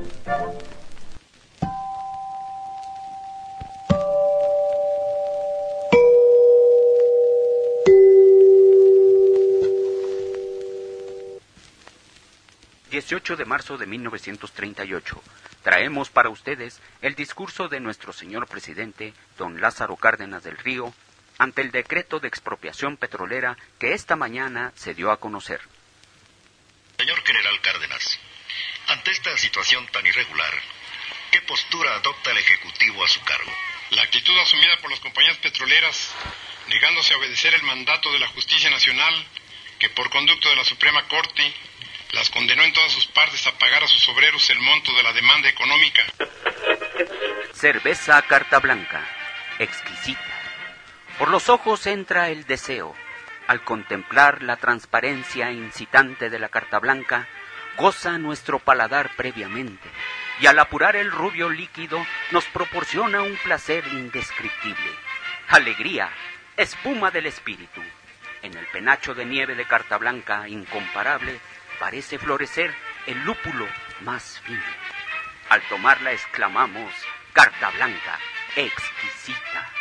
...18 12.89 13.35
de 13.35 13.45
marzo 13.45 13.77
de 13.77 13.85
1938... 13.85 15.21
...traemos 15.61 16.09
para 16.09 16.29
ustedes... 16.29 16.81
...el 17.01 17.15
discurso 17.15 17.67
de 17.67 17.79
nuestro 17.79 18.11
señor 18.11 18.47
presidente... 18.47 19.13
...don 19.37 19.61
Lázaro 19.61 19.95
Cárdenas 19.97 20.43
del 20.43 20.57
Río... 20.57 20.93
...ante 21.39 21.61
el 21.61 21.71
decreto 21.71 22.19
de 22.19 22.27
expropiación 22.27 22.97
petrolera... 22.97 23.57
...que 23.79 23.93
esta 23.93 24.15
mañana 24.15 24.73
se 24.75 24.93
dio 24.93 25.11
a 25.11 25.19
conocer. 25.19 25.61
Señor 26.97 27.23
General 27.23 27.61
Cárdenas, 27.61 28.19
ante 28.87 29.11
esta 29.11 29.37
situación 29.37 29.85
tan 29.87 30.05
irregular, 30.07 30.53
¿qué 31.31 31.41
postura 31.41 31.95
adopta 31.95 32.31
el 32.31 32.39
Ejecutivo 32.39 33.03
a 33.03 33.07
su 33.07 33.21
cargo? 33.21 33.51
La 33.91 34.01
actitud 34.01 34.37
asumida 34.39 34.77
por 34.77 34.89
las 34.89 34.99
compañías 34.99 35.37
petroleras, 35.37 36.15
negándose 36.67 37.13
a 37.13 37.17
obedecer 37.17 37.53
el 37.53 37.63
mandato 37.63 38.11
de 38.11 38.19
la 38.19 38.27
Justicia 38.29 38.69
Nacional, 38.69 39.27
que 39.77 39.89
por 39.91 40.09
conducto 40.09 40.49
de 40.49 40.55
la 40.55 40.63
Suprema 40.63 41.07
Corte 41.07 41.53
las 42.13 42.29
condenó 42.29 42.63
en 42.63 42.73
todas 42.73 42.91
sus 42.91 43.05
partes 43.07 43.45
a 43.45 43.57
pagar 43.57 43.83
a 43.83 43.87
sus 43.87 44.07
obreros 44.09 44.49
el 44.49 44.59
monto 44.59 44.91
de 44.93 45.03
la 45.03 45.13
demanda 45.13 45.49
económica. 45.49 46.03
Cerveza 47.53 48.21
carta 48.23 48.59
blanca, 48.59 49.07
exquisita. 49.59 50.36
Por 51.17 51.29
los 51.29 51.49
ojos 51.49 51.87
entra 51.87 52.29
el 52.29 52.45
deseo. 52.45 52.93
Al 53.47 53.63
contemplar 53.63 54.43
la 54.43 54.57
transparencia 54.57 55.51
incitante 55.51 56.29
de 56.29 56.37
la 56.37 56.49
carta 56.49 56.77
blanca, 56.77 57.27
goza 57.75 58.19
nuestro 58.19 58.59
paladar 58.59 59.09
previamente, 59.15 59.89
y 60.39 60.45
al 60.45 60.59
apurar 60.59 60.95
el 60.95 61.11
rubio 61.11 61.49
líquido 61.49 62.05
nos 62.31 62.45
proporciona 62.45 63.23
un 63.23 63.35
placer 63.37 63.87
indescriptible. 63.87 64.91
Alegría, 65.47 66.09
espuma 66.55 67.09
del 67.09 67.25
espíritu. 67.25 67.81
En 68.43 68.55
el 68.55 68.67
penacho 68.67 69.15
de 69.15 69.25
nieve 69.25 69.55
de 69.55 69.65
carta 69.65 69.97
blanca 69.97 70.47
incomparable 70.47 71.39
parece 71.79 72.19
florecer 72.19 72.75
el 73.07 73.23
lúpulo 73.23 73.67
más 74.01 74.39
fino. 74.41 74.61
Al 75.49 75.61
tomarla 75.63 76.11
exclamamos, 76.11 76.93
carta 77.33 77.71
blanca, 77.71 78.19
exquisita. 78.55 79.76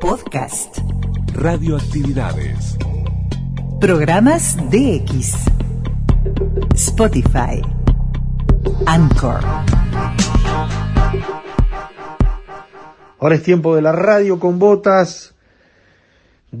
Podcast. 0.00 0.78
Radioactividades. 1.34 2.78
Programas 3.80 4.56
DX. 4.70 5.34
Spotify. 6.74 7.60
Anchor. 8.86 9.44
Ahora 13.18 13.34
es 13.34 13.42
tiempo 13.42 13.76
de 13.76 13.82
la 13.82 13.92
radio 13.92 14.40
con 14.40 14.58
botas. 14.58 15.34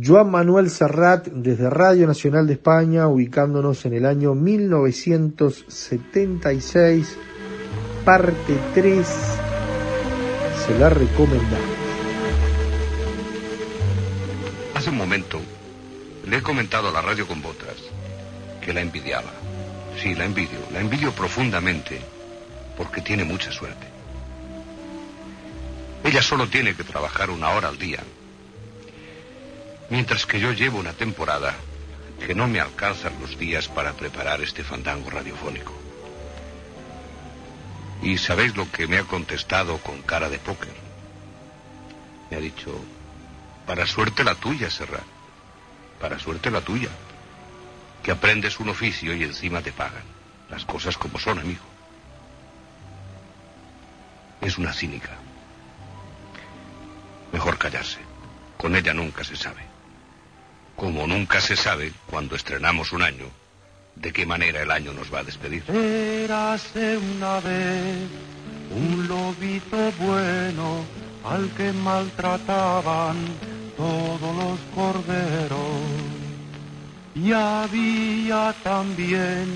Joan 0.02 0.30
Manuel 0.30 0.68
Serrat 0.68 1.28
desde 1.28 1.70
Radio 1.70 2.06
Nacional 2.06 2.46
de 2.46 2.52
España, 2.54 3.06
ubicándonos 3.08 3.86
en 3.86 3.94
el 3.94 4.04
año 4.04 4.34
1976, 4.34 7.16
parte 8.04 8.58
3. 8.74 9.06
Se 10.66 10.78
la 10.78 10.90
recomendamos. 10.90 11.76
Hace 14.74 14.90
un 14.90 14.96
momento 14.96 15.40
le 16.26 16.36
he 16.36 16.42
comentado 16.42 16.88
a 16.88 16.92
la 16.92 17.00
radio 17.00 17.26
con 17.26 17.42
botas 17.42 17.76
que 18.60 18.72
la 18.72 18.80
envidiaba. 18.80 19.32
Sí, 20.02 20.14
la 20.14 20.24
envidio, 20.24 20.58
la 20.72 20.80
envidio 20.80 21.12
profundamente 21.12 22.00
porque 22.76 23.00
tiene 23.00 23.24
mucha 23.24 23.52
suerte. 23.52 23.86
Ella 26.02 26.22
solo 26.22 26.48
tiene 26.48 26.74
que 26.74 26.84
trabajar 26.84 27.30
una 27.30 27.50
hora 27.50 27.68
al 27.68 27.78
día 27.78 28.00
Mientras 29.90 30.24
que 30.24 30.40
yo 30.40 30.52
llevo 30.52 30.78
una 30.78 30.92
temporada 30.92 31.54
que 32.24 32.34
no 32.34 32.48
me 32.48 32.60
alcanzan 32.60 33.12
los 33.20 33.38
días 33.38 33.68
para 33.68 33.92
preparar 33.92 34.40
este 34.40 34.64
fandango 34.64 35.10
radiofónico. 35.10 35.83
¿Y 38.04 38.18
sabéis 38.18 38.54
lo 38.54 38.70
que 38.70 38.86
me 38.86 38.98
ha 38.98 39.04
contestado 39.04 39.78
con 39.78 40.02
cara 40.02 40.28
de 40.28 40.38
póker? 40.38 40.74
Me 42.30 42.36
ha 42.36 42.40
dicho, 42.40 42.78
para 43.66 43.86
suerte 43.86 44.22
la 44.22 44.34
tuya, 44.34 44.68
Serrat. 44.68 45.06
Para 45.98 46.18
suerte 46.18 46.50
la 46.50 46.60
tuya. 46.60 46.90
Que 48.02 48.10
aprendes 48.10 48.60
un 48.60 48.68
oficio 48.68 49.14
y 49.16 49.22
encima 49.22 49.62
te 49.62 49.72
pagan. 49.72 50.02
Las 50.50 50.66
cosas 50.66 50.98
como 50.98 51.18
son, 51.18 51.38
amigo. 51.38 51.64
Es 54.42 54.58
una 54.58 54.74
cínica. 54.74 55.16
Mejor 57.32 57.56
callarse. 57.56 58.00
Con 58.58 58.76
ella 58.76 58.92
nunca 58.92 59.24
se 59.24 59.34
sabe. 59.34 59.62
Como 60.76 61.06
nunca 61.06 61.40
se 61.40 61.56
sabe, 61.56 61.94
cuando 62.06 62.36
estrenamos 62.36 62.92
un 62.92 63.00
año, 63.00 63.30
de 63.96 64.12
qué 64.12 64.26
manera 64.26 64.62
el 64.62 64.70
año 64.70 64.92
nos 64.92 65.12
va 65.12 65.20
a 65.20 65.24
despedir. 65.24 65.64
Érase 65.68 66.98
una 66.98 67.40
vez 67.40 68.08
un 68.74 69.08
lobito 69.08 69.92
bueno 69.98 70.84
al 71.24 71.48
que 71.50 71.72
maltrataban 71.72 73.16
todos 73.76 74.36
los 74.36 74.58
corderos. 74.74 75.58
Y 77.14 77.32
había 77.32 78.54
también 78.62 79.46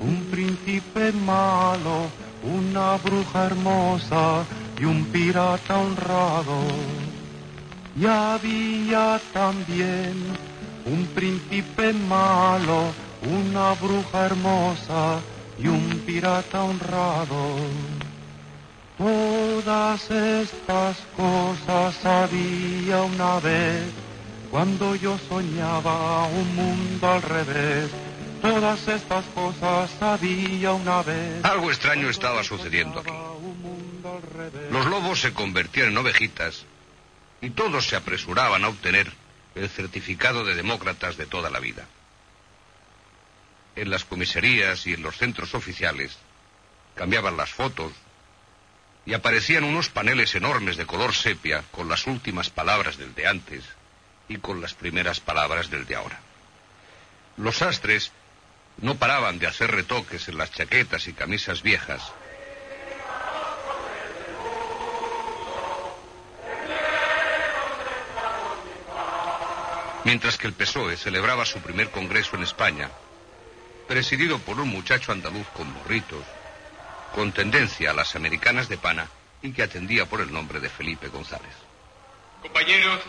un 0.00 0.24
príncipe 0.30 1.12
malo, 1.12 2.06
una 2.42 2.96
bruja 2.96 3.46
hermosa 3.46 4.44
y 4.80 4.84
un 4.84 5.04
pirata 5.06 5.78
honrado. 5.78 6.60
Y 8.00 8.06
había 8.06 9.20
también 9.32 10.14
un 10.86 11.06
príncipe 11.14 11.92
malo, 11.92 12.92
una 13.24 13.72
bruja 13.74 14.26
hermosa 14.26 15.20
y 15.58 15.66
un 15.68 16.02
pirata 16.06 16.64
honrado. 16.64 17.56
Todas 18.98 20.10
estas 20.10 20.96
cosas 21.16 22.04
había 22.04 23.02
una 23.02 23.40
vez, 23.40 23.84
cuando 24.50 24.94
yo 24.94 25.18
soñaba 25.28 26.26
un 26.26 26.54
mundo 26.54 27.10
al 27.10 27.22
revés. 27.22 27.90
Todas 28.40 28.86
estas 28.86 29.24
cosas 29.34 29.90
había 30.02 30.72
una 30.72 31.02
vez. 31.02 31.42
Algo 31.44 31.70
extraño 31.70 32.10
estaba 32.10 32.44
sucediendo 32.44 33.00
aquí. 33.00 33.10
Los 34.70 34.86
lobos 34.86 35.20
se 35.20 35.32
convertían 35.32 35.88
en 35.88 35.96
ovejitas 35.96 36.66
y 37.40 37.50
todos 37.50 37.88
se 37.88 37.96
apresuraban 37.96 38.64
a 38.64 38.68
obtener 38.68 39.10
el 39.54 39.68
certificado 39.70 40.44
de 40.44 40.54
demócratas 40.54 41.16
de 41.16 41.26
toda 41.26 41.48
la 41.48 41.58
vida. 41.58 41.86
En 43.76 43.90
las 43.90 44.04
comisarías 44.04 44.86
y 44.86 44.94
en 44.94 45.02
los 45.02 45.16
centros 45.16 45.54
oficiales 45.54 46.16
cambiaban 46.94 47.36
las 47.36 47.50
fotos 47.50 47.92
y 49.06 49.14
aparecían 49.14 49.64
unos 49.64 49.88
paneles 49.88 50.34
enormes 50.34 50.76
de 50.76 50.86
color 50.86 51.14
sepia 51.14 51.62
con 51.70 51.88
las 51.88 52.06
últimas 52.06 52.50
palabras 52.50 52.96
del 52.96 53.14
de 53.14 53.26
antes 53.26 53.64
y 54.28 54.38
con 54.38 54.60
las 54.60 54.74
primeras 54.74 55.20
palabras 55.20 55.70
del 55.70 55.86
de 55.86 55.96
ahora. 55.96 56.20
Los 57.36 57.58
sastres 57.58 58.12
no 58.78 58.94
paraban 58.94 59.38
de 59.38 59.46
hacer 59.46 59.70
retoques 59.70 60.28
en 60.28 60.38
las 60.38 60.52
chaquetas 60.52 61.06
y 61.08 61.12
camisas 61.12 61.62
viejas 61.62 62.12
mientras 70.04 70.36
que 70.36 70.46
el 70.46 70.52
PSOE 70.52 70.96
celebraba 70.96 71.44
su 71.44 71.60
primer 71.60 71.90
congreso 71.90 72.36
en 72.36 72.42
España, 72.42 72.90
presidido 73.86 74.38
por 74.38 74.58
un 74.60 74.68
muchacho 74.68 75.12
andaluz 75.12 75.46
con 75.48 75.72
morritos, 75.72 76.24
con 77.14 77.32
tendencia 77.32 77.90
a 77.90 77.94
las 77.94 78.16
americanas 78.16 78.68
de 78.68 78.78
pana 78.78 79.08
y 79.42 79.52
que 79.52 79.62
atendía 79.62 80.06
por 80.06 80.20
el 80.20 80.32
nombre 80.32 80.60
de 80.60 80.68
Felipe 80.68 81.08
González. 81.08 81.52
Compañeros, 82.42 83.00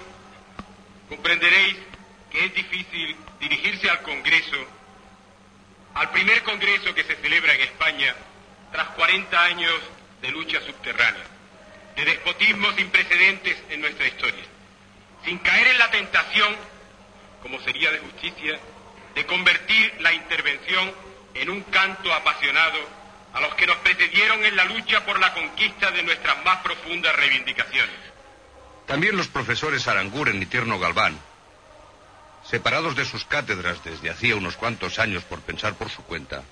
comprenderéis 1.09 1.77
que 2.31 2.45
es 2.45 2.53
difícil 2.53 3.15
dirigirse 3.39 3.89
al 3.89 4.01
Congreso, 4.01 4.57
al 5.93 6.11
primer 6.11 6.43
Congreso 6.43 6.93
que 6.93 7.03
se 7.03 7.15
celebra 7.15 7.53
en 7.53 7.61
España 7.61 8.15
tras 8.71 8.89
40 8.89 9.43
años 9.43 9.73
de 10.21 10.31
lucha 10.31 10.59
subterránea, 10.61 11.23
de 11.95 12.05
despotismo 12.05 12.71
sin 12.73 12.89
precedentes 12.89 13.57
en 13.69 13.81
nuestra 13.81 14.07
historia, 14.07 14.43
sin 15.23 15.37
caer 15.39 15.67
en 15.67 15.77
la 15.77 15.89
tentación 15.91 16.55
como 17.45 17.61
sería 17.61 17.91
de 17.91 17.99
justicia, 17.99 18.59
de 19.15 19.25
convertir 19.25 19.95
la 20.01 20.13
intervención 20.13 20.91
en 21.33 21.49
un 21.49 21.61
canto 21.63 22.13
apasionado 22.13 22.77
a 23.33 23.41
los 23.41 23.55
que 23.55 23.65
nos 23.65 23.77
precedieron 23.77 24.43
en 24.45 24.55
la 24.55 24.65
lucha 24.65 25.05
por 25.05 25.19
la 25.19 25.33
conquista 25.33 25.91
de 25.91 26.03
nuestras 26.03 26.43
más 26.45 26.57
profundas 26.61 27.15
reivindicaciones. 27.15 27.95
También 28.85 29.17
los 29.17 29.27
profesores 29.27 29.87
Aranguren 29.87 30.41
y 30.41 30.45
Tierno 30.45 30.79
Galván, 30.79 31.19
separados 32.43 32.95
de 32.95 33.05
sus 33.05 33.25
cátedras 33.25 33.83
desde 33.83 34.09
hacía 34.09 34.35
unos 34.35 34.55
cuantos 34.55 34.99
años 34.99 35.23
por 35.23 35.41
pensar 35.41 35.73
por 35.73 35.89
su 35.89 36.03
cuenta, 36.03 36.43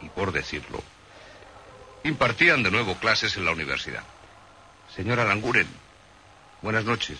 y 0.00 0.08
por 0.08 0.32
decirlo, 0.32 0.82
impartían 2.04 2.62
de 2.62 2.70
nuevo 2.70 2.96
clases 2.96 3.36
en 3.36 3.44
la 3.44 3.52
universidad. 3.52 4.02
Señor 4.94 5.20
Aranguren, 5.20 5.68
buenas 6.62 6.84
noches. 6.84 7.18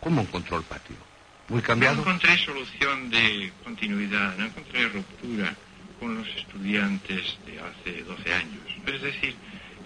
¿Cómo 0.00 0.22
encontró 0.22 0.56
el 0.56 0.64
patio? 0.64 1.07
Muy 1.48 1.62
cambiado. 1.62 1.96
No 1.96 2.02
encontré 2.02 2.36
solución 2.38 3.10
de 3.10 3.52
continuidad, 3.64 4.36
no 4.36 4.46
encontré 4.46 4.88
ruptura 4.88 5.54
con 5.98 6.16
los 6.16 6.28
estudiantes 6.28 7.38
de 7.46 7.60
hace 7.60 8.02
12 8.04 8.34
años. 8.34 8.62
Es 8.86 9.02
decir, 9.02 9.34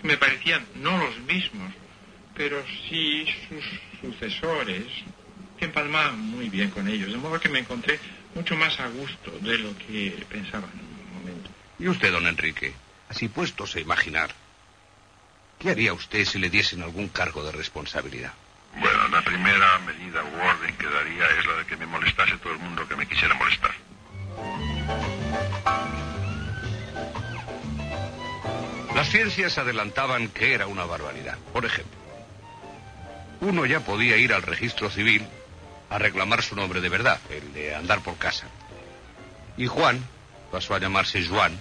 me 0.03 0.17
parecían 0.17 0.65
no 0.77 0.99
los 0.99 1.19
mismos, 1.21 1.73
pero 2.35 2.63
sí 2.89 3.27
sus 3.49 3.65
sucesores 4.01 4.85
que 5.59 5.67
empalmaban 5.67 6.19
muy 6.19 6.49
bien 6.49 6.71
con 6.71 6.89
ellos. 6.89 7.13
De 7.13 7.19
modo 7.19 7.39
que 7.41 7.49
me 7.49 7.61
encontré 7.61 7.99
mucho 8.35 8.57
más 8.57 8.79
a 8.81 8.89
gusto 8.89 9.31
de 9.41 9.59
lo 9.59 9.77
que 9.79 10.25
pensaba 10.29 10.69
en 10.73 10.81
un 10.81 11.21
momento. 11.21 11.51
¿Y 11.79 11.89
usted, 11.89 12.11
don 12.11 12.27
Enrique? 12.27 12.73
Así 13.09 13.29
puestos 13.29 13.77
a 13.77 13.81
imaginar, 13.81 14.35
¿qué 15.59 15.71
haría 15.71 15.93
usted 15.93 16.25
si 16.25 16.39
le 16.39 16.51
diesen 16.51 16.83
algún 16.83 17.09
cargo 17.09 17.45
de 17.45 17.53
responsabilidad? 17.53 18.33
Bueno, 18.79 19.09
la 19.09 19.23
primera 19.23 19.79
medida 19.81 20.23
u 20.23 20.49
orden 20.49 20.77
que 20.77 20.87
daría 20.87 21.27
es 21.39 21.47
la 21.47 21.55
de 21.55 21.67
que 21.67 21.77
me 21.77 21.87
molestase 21.87 22.37
todo 22.39 22.53
el 22.53 22.59
mundo 22.59 22.87
que 22.89 22.97
me 22.97 23.07
quisiera 23.07 23.35
molestar. 23.35 23.73
Las 28.95 29.09
ciencias 29.09 29.59
adelantaban 29.59 30.29
que 30.29 30.55
era 30.55 30.67
una 30.67 30.85
barbaridad. 30.85 31.39
Por 31.53 31.65
ejemplo, 31.65 31.99
uno 33.41 33.67
ya 33.67 33.81
podía 33.81 34.17
ir 34.17 34.33
al 34.33 34.43
registro 34.43 34.91
civil 34.91 35.27
a 35.91 35.99
reclamar 35.99 36.43
su 36.43 36.55
nombre 36.55 36.81
de 36.81 36.89
verdad, 36.89 37.21
el 37.31 37.53
de 37.53 37.75
andar 37.75 38.01
por 38.01 38.17
casa. 38.17 38.47
Y 39.57 39.67
Juan 39.67 40.03
pasó 40.51 40.75
a 40.75 40.79
llamarse 40.79 41.27
Juan, 41.27 41.59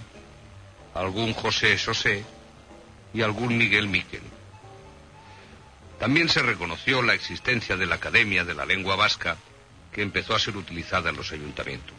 algún 0.94 1.34
José 1.34 1.76
Sosé 1.78 2.24
y 3.12 3.22
algún 3.22 3.56
Miguel 3.56 3.88
Miquel. 3.88 4.22
También 6.02 6.28
se 6.28 6.42
reconoció 6.42 7.00
la 7.00 7.14
existencia 7.14 7.76
de 7.76 7.86
la 7.86 7.94
Academia 7.94 8.42
de 8.42 8.54
la 8.54 8.66
Lengua 8.66 8.96
Vasca, 8.96 9.36
que 9.92 10.02
empezó 10.02 10.34
a 10.34 10.40
ser 10.40 10.56
utilizada 10.56 11.10
en 11.10 11.16
los 11.16 11.30
ayuntamientos. 11.30 11.94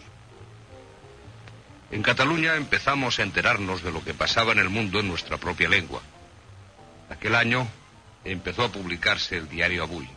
En 1.89 2.03
Cataluña 2.03 2.57
empezamos 2.57 3.17
a 3.17 3.23
enterarnos 3.23 3.81
de 3.81 3.93
lo 3.93 4.03
que 4.03 4.13
pasaba 4.13 4.51
en 4.51 4.59
el 4.59 4.67
mundo 4.67 4.99
en 4.99 5.07
nuestra 5.07 5.37
propia 5.37 5.69
lengua. 5.69 6.01
Aquel 7.09 7.33
año 7.33 7.65
empezó 8.25 8.65
a 8.65 8.71
publicarse 8.73 9.37
el 9.37 9.47
diario 9.47 9.83
Avui. 9.83 10.09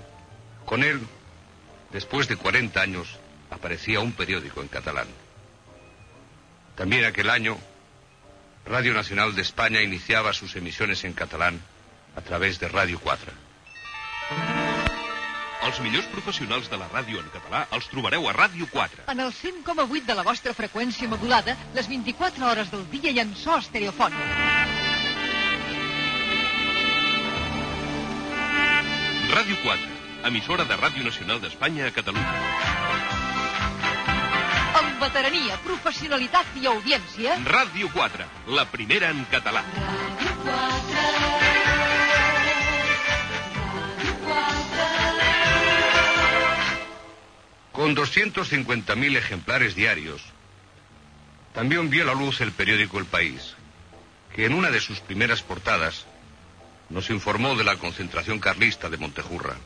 Con 0.64 0.82
él, 0.82 1.00
después 1.92 2.26
de 2.26 2.34
40 2.34 2.80
años, 2.80 3.20
aparecía 3.50 4.00
un 4.00 4.14
periódico 4.14 4.62
en 4.62 4.66
catalán. 4.66 5.06
También 6.74 7.04
aquel 7.04 7.30
año, 7.30 7.56
Radio 8.66 8.94
Nacional 8.94 9.36
de 9.36 9.42
España 9.42 9.80
iniciaba 9.80 10.32
sus 10.32 10.56
emisiones 10.56 11.04
en 11.04 11.12
catalán 11.12 11.60
a 12.16 12.20
través 12.22 12.58
de 12.58 12.68
Radio 12.68 12.98
4. 12.98 13.45
Els 15.66 15.78
millors 15.82 16.06
professionals 16.12 16.68
de 16.70 16.78
la 16.78 16.86
ràdio 16.92 17.18
en 17.18 17.26
català 17.34 17.64
els 17.74 17.88
trobareu 17.90 18.28
a 18.30 18.32
Ràdio 18.36 18.68
4. 18.70 19.06
En 19.10 19.22
el 19.24 19.32
100,8 19.34 20.04
de 20.06 20.14
la 20.14 20.24
vostra 20.28 20.52
freqüència 20.54 21.08
modulada, 21.10 21.56
les 21.74 21.88
24 21.90 22.46
hores 22.46 22.70
del 22.70 22.84
dia 22.92 23.10
i 23.10 23.18
en 23.18 23.32
so 23.40 23.56
estereofònic. 23.58 24.20
Ràdio 29.34 29.58
4, 29.64 29.90
emissora 30.30 30.68
de 30.70 30.78
Ràdio 30.78 31.02
Nacional 31.08 31.42
d'Espanya 31.42 31.90
a 31.90 31.96
Catalunya. 31.98 32.36
Amb 34.82 35.02
veterania, 35.02 35.58
professionalitat 35.66 36.54
i 36.62 36.70
audiència... 36.70 37.40
Ràdio 37.50 37.90
4, 37.96 38.30
la 38.60 38.68
primera 38.70 39.10
en 39.10 39.26
català. 39.34 39.66
Ràdio 39.82 40.38
4... 40.46 41.45
Con 47.76 47.94
250.000 47.94 49.18
ejemplares 49.18 49.74
diarios, 49.74 50.22
también 51.52 51.90
vio 51.90 52.06
la 52.06 52.14
luz 52.14 52.40
el 52.40 52.52
periódico 52.52 52.98
El 52.98 53.04
País, 53.04 53.54
que 54.34 54.46
en 54.46 54.54
una 54.54 54.70
de 54.70 54.80
sus 54.80 55.00
primeras 55.00 55.42
portadas 55.42 56.06
nos 56.88 57.10
informó 57.10 57.54
de 57.54 57.64
la 57.64 57.76
concentración 57.76 58.38
carlista 58.38 58.88
de 58.88 58.96
Montejurra, 58.96 59.56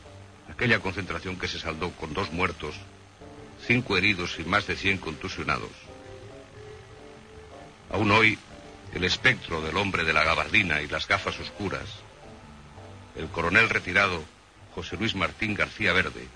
aquella 0.49 0.79
concentración 0.79 1.39
que 1.39 1.47
se 1.47 1.57
saldó 1.57 1.91
con 1.91 2.13
dos 2.13 2.33
muertos, 2.33 2.75
cinco 3.65 3.95
heridos 3.97 4.35
y 4.39 4.43
más 4.43 4.67
de 4.67 4.75
100 4.75 4.97
contusionados. 4.97 5.71
Aún 7.91 8.11
hoy, 8.11 8.37
el 8.93 9.05
espectro 9.05 9.61
del 9.61 9.77
hombre 9.77 10.03
de 10.03 10.11
la 10.11 10.25
gabardina 10.25 10.81
y 10.81 10.89
las 10.89 11.07
gafas 11.07 11.39
oscuras, 11.39 11.87
el 13.15 13.27
coronel 13.27 13.69
retirado 13.69 14.21
José 14.75 14.97
Luis 14.97 15.15
Martín 15.15 15.53
García 15.53 15.93
Verde, 15.93 16.27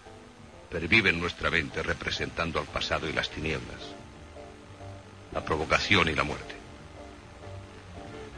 pervive 0.76 1.10
en 1.10 1.22
nuestra 1.22 1.50
mente 1.50 1.82
representando 1.82 2.60
al 2.60 2.66
pasado 2.66 3.08
y 3.08 3.14
las 3.14 3.30
tinieblas, 3.30 3.80
la 5.32 5.40
provocación 5.40 6.10
y 6.10 6.14
la 6.14 6.24
muerte. 6.24 6.54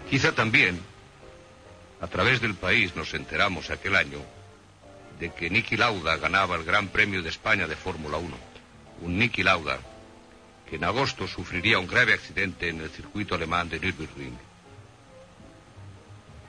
Quizá 0.07 0.33
también, 0.33 0.79
a 1.99 2.05
través 2.05 2.39
del 2.39 2.53
país 2.53 2.95
nos 2.95 3.11
enteramos 3.15 3.71
aquel 3.71 3.95
año 3.95 4.19
de 5.19 5.33
que 5.33 5.49
Niki 5.49 5.77
Lauda 5.77 6.17
ganaba 6.17 6.57
el 6.57 6.63
Gran 6.63 6.89
Premio 6.89 7.23
de 7.23 7.29
España 7.29 7.65
de 7.65 7.75
Fórmula 7.75 8.17
1. 8.17 8.37
Un 9.01 9.17
Niki 9.17 9.41
Lauda 9.41 9.79
que 10.69 10.75
en 10.75 10.83
agosto 10.83 11.27
sufriría 11.27 11.79
un 11.79 11.87
grave 11.87 12.13
accidente 12.13 12.69
en 12.69 12.81
el 12.81 12.91
circuito 12.91 13.33
alemán 13.33 13.67
de 13.67 13.79
Nürburgring. 13.79 14.37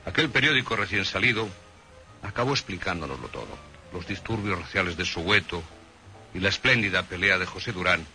Aquel 0.04 0.28
periódico 0.28 0.76
recién 0.76 1.06
salido 1.06 1.48
acabó 2.22 2.50
explicándonoslo 2.50 3.28
todo. 3.28 3.56
Los 3.94 4.06
disturbios 4.06 4.58
raciales 4.58 4.94
de 4.98 5.06
Soweto 5.06 5.62
y 6.38 6.40
la 6.40 6.50
espléndida 6.50 7.02
pelea 7.02 7.36
de 7.36 7.46
José 7.46 7.72
Durán, 7.72 8.06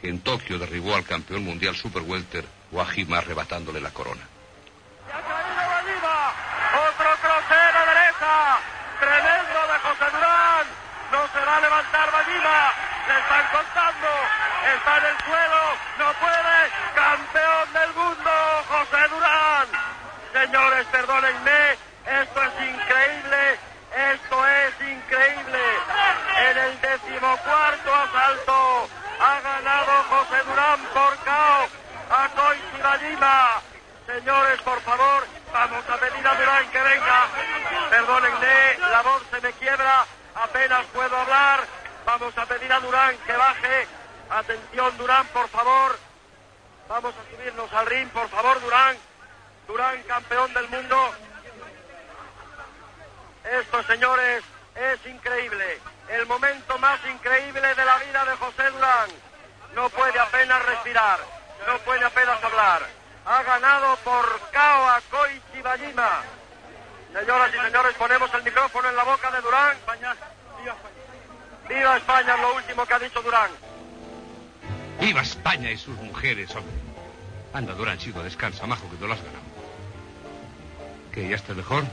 que 0.00 0.08
en 0.08 0.20
Tokio 0.20 0.56
derribó 0.56 0.94
al 0.94 1.02
campeón 1.02 1.42
mundial 1.42 1.74
Super 1.74 2.02
Welter, 2.02 2.44
Wajima, 2.70 3.18
arrebatándole 3.18 3.80
la 3.80 3.90
corona. 3.90 4.22
Otro 6.74 7.10
crucero 7.18 7.80
derecha. 7.90 8.58
Tremendo 9.00 9.58
de 9.66 9.78
José 9.82 10.06
Durán. 10.14 10.66
No 11.10 11.26
se 11.32 11.44
va 11.44 11.56
a 11.56 11.60
levantar 11.60 12.12
Ballima. 12.12 12.72
Le 13.08 13.18
están 13.18 13.46
contando. 13.50 14.10
Está 14.76 14.98
en 14.98 15.04
el 15.10 15.18
suelo. 15.26 15.62
No 15.98 16.12
puede. 16.22 16.58
Campeón 16.94 17.66
del 17.74 17.94
mundo, 17.94 18.30
José 18.68 19.08
Durán. 19.10 19.66
Señores, 20.32 20.86
perdónenme. 20.86 21.72
Esto 22.06 22.42
es 22.42 22.54
increíble. 22.62 23.58
Esto 24.14 24.46
es 24.46 24.74
increíble. 24.80 25.62
En 26.36 26.58
el 26.58 26.80
decimocuarto 26.80 27.94
asalto 27.94 28.88
ha 29.20 29.40
ganado 29.40 30.04
José 30.10 30.42
Durán 30.44 30.80
por 30.92 31.16
KO 31.18 31.68
a 32.10 32.28
Koichi 32.34 32.82
Ballima. 32.82 33.62
Señores, 34.06 34.60
por 34.62 34.80
favor, 34.82 35.26
vamos 35.52 35.84
a 35.88 35.96
pedir 35.96 36.26
a 36.26 36.34
Durán 36.34 36.70
que 36.70 36.82
venga. 36.82 37.26
Perdónenme, 37.88 38.78
la 38.78 39.02
voz 39.02 39.22
se 39.30 39.40
me 39.40 39.52
quiebra, 39.52 40.04
apenas 40.34 40.84
puedo 40.86 41.16
hablar. 41.16 41.64
Vamos 42.04 42.36
a 42.36 42.46
pedir 42.46 42.72
a 42.72 42.80
Durán 42.80 43.16
que 43.18 43.32
baje. 43.32 43.86
Atención, 44.30 44.98
Durán, 44.98 45.26
por 45.28 45.48
favor. 45.48 45.98
Vamos 46.88 47.14
a 47.14 47.30
subirnos 47.30 47.72
al 47.72 47.86
ring, 47.86 48.08
por 48.10 48.28
favor, 48.28 48.60
Durán. 48.60 48.96
Durán, 49.66 50.02
campeón 50.02 50.52
del 50.52 50.68
mundo. 50.68 51.14
Esto, 53.44 53.82
señores, 53.84 54.44
es 54.76 55.06
increíble. 55.06 55.78
El 56.08 56.26
momento 56.26 56.78
más 56.78 57.00
increíble 57.06 57.74
de 57.74 57.84
la 57.84 57.98
vida 57.98 58.24
de 58.24 58.36
José 58.36 58.70
Durán. 58.70 59.10
No 59.74 59.88
puede 59.90 60.18
apenas 60.18 60.64
respirar, 60.66 61.18
no 61.66 61.78
puede 61.80 62.04
apenas 62.04 62.42
hablar. 62.42 62.82
Ha 63.26 63.42
ganado 63.42 63.96
por 63.98 64.24
KO 64.52 64.58
a 64.58 65.00
Koichi 65.10 65.62
Ballima. 65.62 66.22
Señoras 67.12 67.50
y 67.54 67.58
señores, 67.64 67.94
ponemos 67.96 68.32
el 68.34 68.42
micrófono 68.42 68.88
en 68.88 68.96
la 68.96 69.04
boca 69.04 69.30
de 69.30 69.40
Durán. 69.40 69.76
Viva 71.68 71.96
España, 71.96 72.34
es 72.34 72.40
lo 72.40 72.54
último 72.54 72.86
que 72.86 72.94
ha 72.94 72.98
dicho 72.98 73.22
Durán. 73.22 73.50
¡Viva 75.00 75.22
España 75.22 75.70
y 75.70 75.78
sus 75.78 75.96
mujeres, 75.96 76.54
hombre! 76.54 76.74
Anda, 77.52 77.72
Durán, 77.74 77.98
chico, 77.98 78.22
descansa, 78.22 78.66
majo, 78.66 78.88
que 78.90 78.96
te 78.96 79.06
lo 79.06 79.14
has 79.14 79.20
ganado. 79.20 79.44
¿Qué, 81.12 81.28
ya 81.28 81.36
estás 81.36 81.56
mejor? 81.56 81.84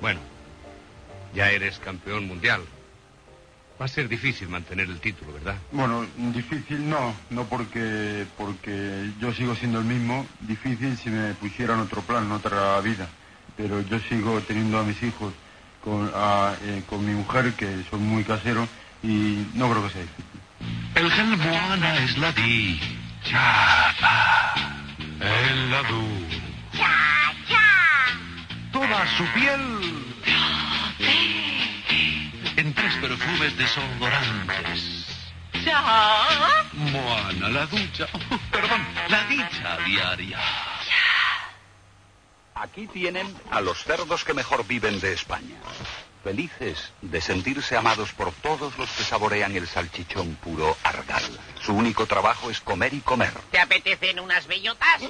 Bueno, 0.00 0.20
ya 1.34 1.50
eres 1.50 1.78
campeón 1.78 2.26
mundial. 2.26 2.62
Va 3.80 3.84
a 3.84 3.88
ser 3.88 4.08
difícil 4.08 4.48
mantener 4.48 4.88
el 4.88 4.98
título, 4.98 5.32
¿verdad? 5.32 5.56
Bueno, 5.70 6.04
difícil 6.16 6.88
no, 6.88 7.14
no 7.30 7.44
porque, 7.44 8.26
porque 8.36 9.10
yo 9.20 9.32
sigo 9.32 9.54
siendo 9.54 9.78
el 9.78 9.84
mismo. 9.84 10.26
Difícil 10.40 10.96
si 10.98 11.10
me 11.10 11.32
pusieran 11.34 11.78
otro 11.78 12.02
plan, 12.02 12.30
otra 12.32 12.80
vida. 12.80 13.08
Pero 13.56 13.80
yo 13.82 14.00
sigo 14.00 14.40
teniendo 14.40 14.80
a 14.80 14.82
mis 14.82 15.00
hijos 15.02 15.32
con, 15.84 16.10
a, 16.12 16.56
eh, 16.64 16.82
con 16.88 17.06
mi 17.06 17.12
mujer, 17.12 17.52
que 17.52 17.84
son 17.88 18.04
muy 18.04 18.24
caseros, 18.24 18.68
y 19.02 19.46
no 19.54 19.70
creo 19.70 19.84
que 19.84 19.90
sea 19.90 20.02
difícil. 20.02 20.24
El 20.96 21.10
gel 21.12 21.36
Moana 21.36 21.98
es 21.98 22.18
la 22.18 22.32
di. 22.32 22.80
Chapa. 23.22 24.54
El 25.20 25.70
ladu. 25.70 26.02
Cha, 26.72 27.32
cha. 27.48 27.62
Toda 28.72 29.06
su 29.16 29.24
piel. 29.34 30.07
En 32.68 32.74
tres 32.74 32.94
perfumes 32.96 33.56
desodorantes. 33.56 35.06
Cha. 35.64 36.66
Moana, 36.74 37.48
la 37.48 37.64
ducha. 37.64 38.06
Perdón, 38.52 38.86
la 39.08 39.24
dicha 39.24 39.78
diaria. 39.86 40.38
Aquí 42.56 42.86
tienen 42.88 43.34
a 43.50 43.62
los 43.62 43.82
cerdos 43.84 44.22
que 44.22 44.34
mejor 44.34 44.66
viven 44.66 45.00
de 45.00 45.14
España. 45.14 45.56
Felices 46.22 46.92
de 47.00 47.22
sentirse 47.22 47.74
amados 47.74 48.12
por 48.12 48.32
todos 48.32 48.76
los 48.76 48.90
que 48.90 49.02
saborean 49.02 49.56
el 49.56 49.66
salchichón 49.66 50.34
puro 50.34 50.76
Argal. 50.84 51.24
Su 51.62 51.72
único 51.72 52.04
trabajo 52.04 52.50
es 52.50 52.60
comer 52.60 52.92
y 52.92 53.00
comer. 53.00 53.32
¿Te 53.50 53.60
apetecen 53.60 54.20
unas 54.20 54.46
bellotas? 54.46 55.04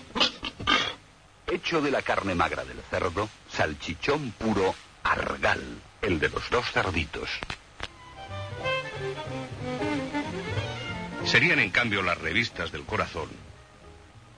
Hecho 1.49 1.83
de 1.83 1.91
la 1.91 2.03
carne 2.03 2.37
magra 2.37 2.65
del 2.65 2.81
cerdo, 2.89 3.29
salchichón 3.51 4.31
puro 4.39 4.77
Argal, 5.03 5.83
el 6.03 6.21
de 6.21 6.29
los 6.29 6.49
dos 6.51 6.71
cerditos. 6.73 7.31
Serían 11.25 11.59
en 11.59 11.71
cambio 11.71 12.03
las 12.03 12.19
revistas 12.19 12.73
del 12.73 12.85
corazón 12.85 13.29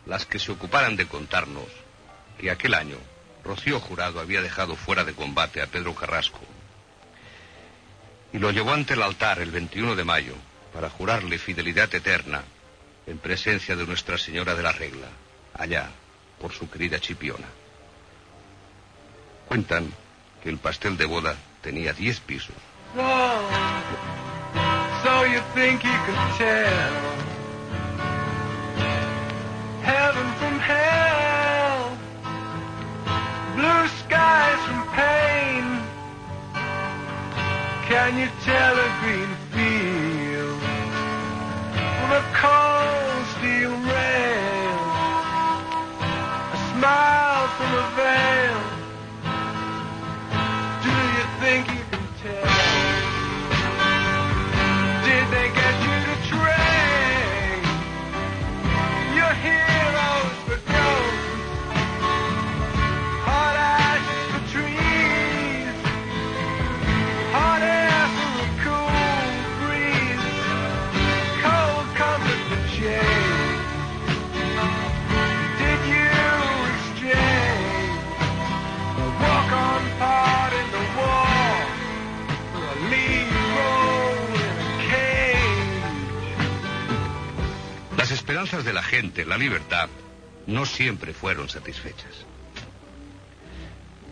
las 0.06 0.26
que 0.26 0.38
se 0.38 0.50
ocuparan 0.50 0.96
de 0.96 1.06
contarnos 1.06 1.68
que 2.38 2.50
aquel 2.50 2.74
año 2.74 2.96
Rocío 3.44 3.80
Jurado 3.80 4.20
había 4.20 4.42
dejado 4.42 4.76
fuera 4.76 5.04
de 5.04 5.14
combate 5.14 5.62
a 5.62 5.66
Pedro 5.66 5.94
Carrasco 5.94 6.40
y 8.32 8.38
lo 8.38 8.50
llevó 8.50 8.72
ante 8.72 8.94
el 8.94 9.02
altar 9.02 9.40
el 9.40 9.50
21 9.50 9.94
de 9.94 10.04
mayo 10.04 10.34
para 10.72 10.90
jurarle 10.90 11.38
fidelidad 11.38 11.94
eterna 11.94 12.42
en 13.06 13.18
presencia 13.18 13.76
de 13.76 13.86
Nuestra 13.86 14.18
Señora 14.18 14.54
de 14.54 14.62
la 14.62 14.72
Regla, 14.72 15.08
allá 15.54 15.90
por 16.40 16.52
su 16.52 16.70
querida 16.70 17.00
Chipiona. 17.00 17.48
Cuentan 19.48 19.92
que 20.42 20.48
el 20.48 20.58
pastel 20.58 20.96
de 20.96 21.06
boda 21.06 21.36
tenía 21.62 21.92
10 21.92 22.20
pisos. 22.20 22.54
So, 22.94 23.02
so 25.04 25.24
you 25.24 25.40
think 25.54 25.84
you 25.84 25.98
can 26.06 26.38
tell 26.38 26.92
heaven 29.82 30.26
from 30.40 30.58
hell, 30.58 31.96
blue 33.54 33.88
skies 34.02 34.60
from 34.66 34.82
pain. 34.94 35.64
Can 37.88 38.18
you 38.18 38.28
tell 38.44 38.74
a 38.78 38.90
green 39.02 39.32
field 39.52 40.60
from 41.96 42.10
a 42.12 42.24
cold 42.42 43.26
steel 43.36 43.70
rail? 43.70 44.78
A 46.52 46.58
smile 46.72 47.19
libertad, 89.40 89.88
no 90.46 90.66
siempre 90.66 91.12
fueron 91.12 91.48
satisfechas. 91.48 92.26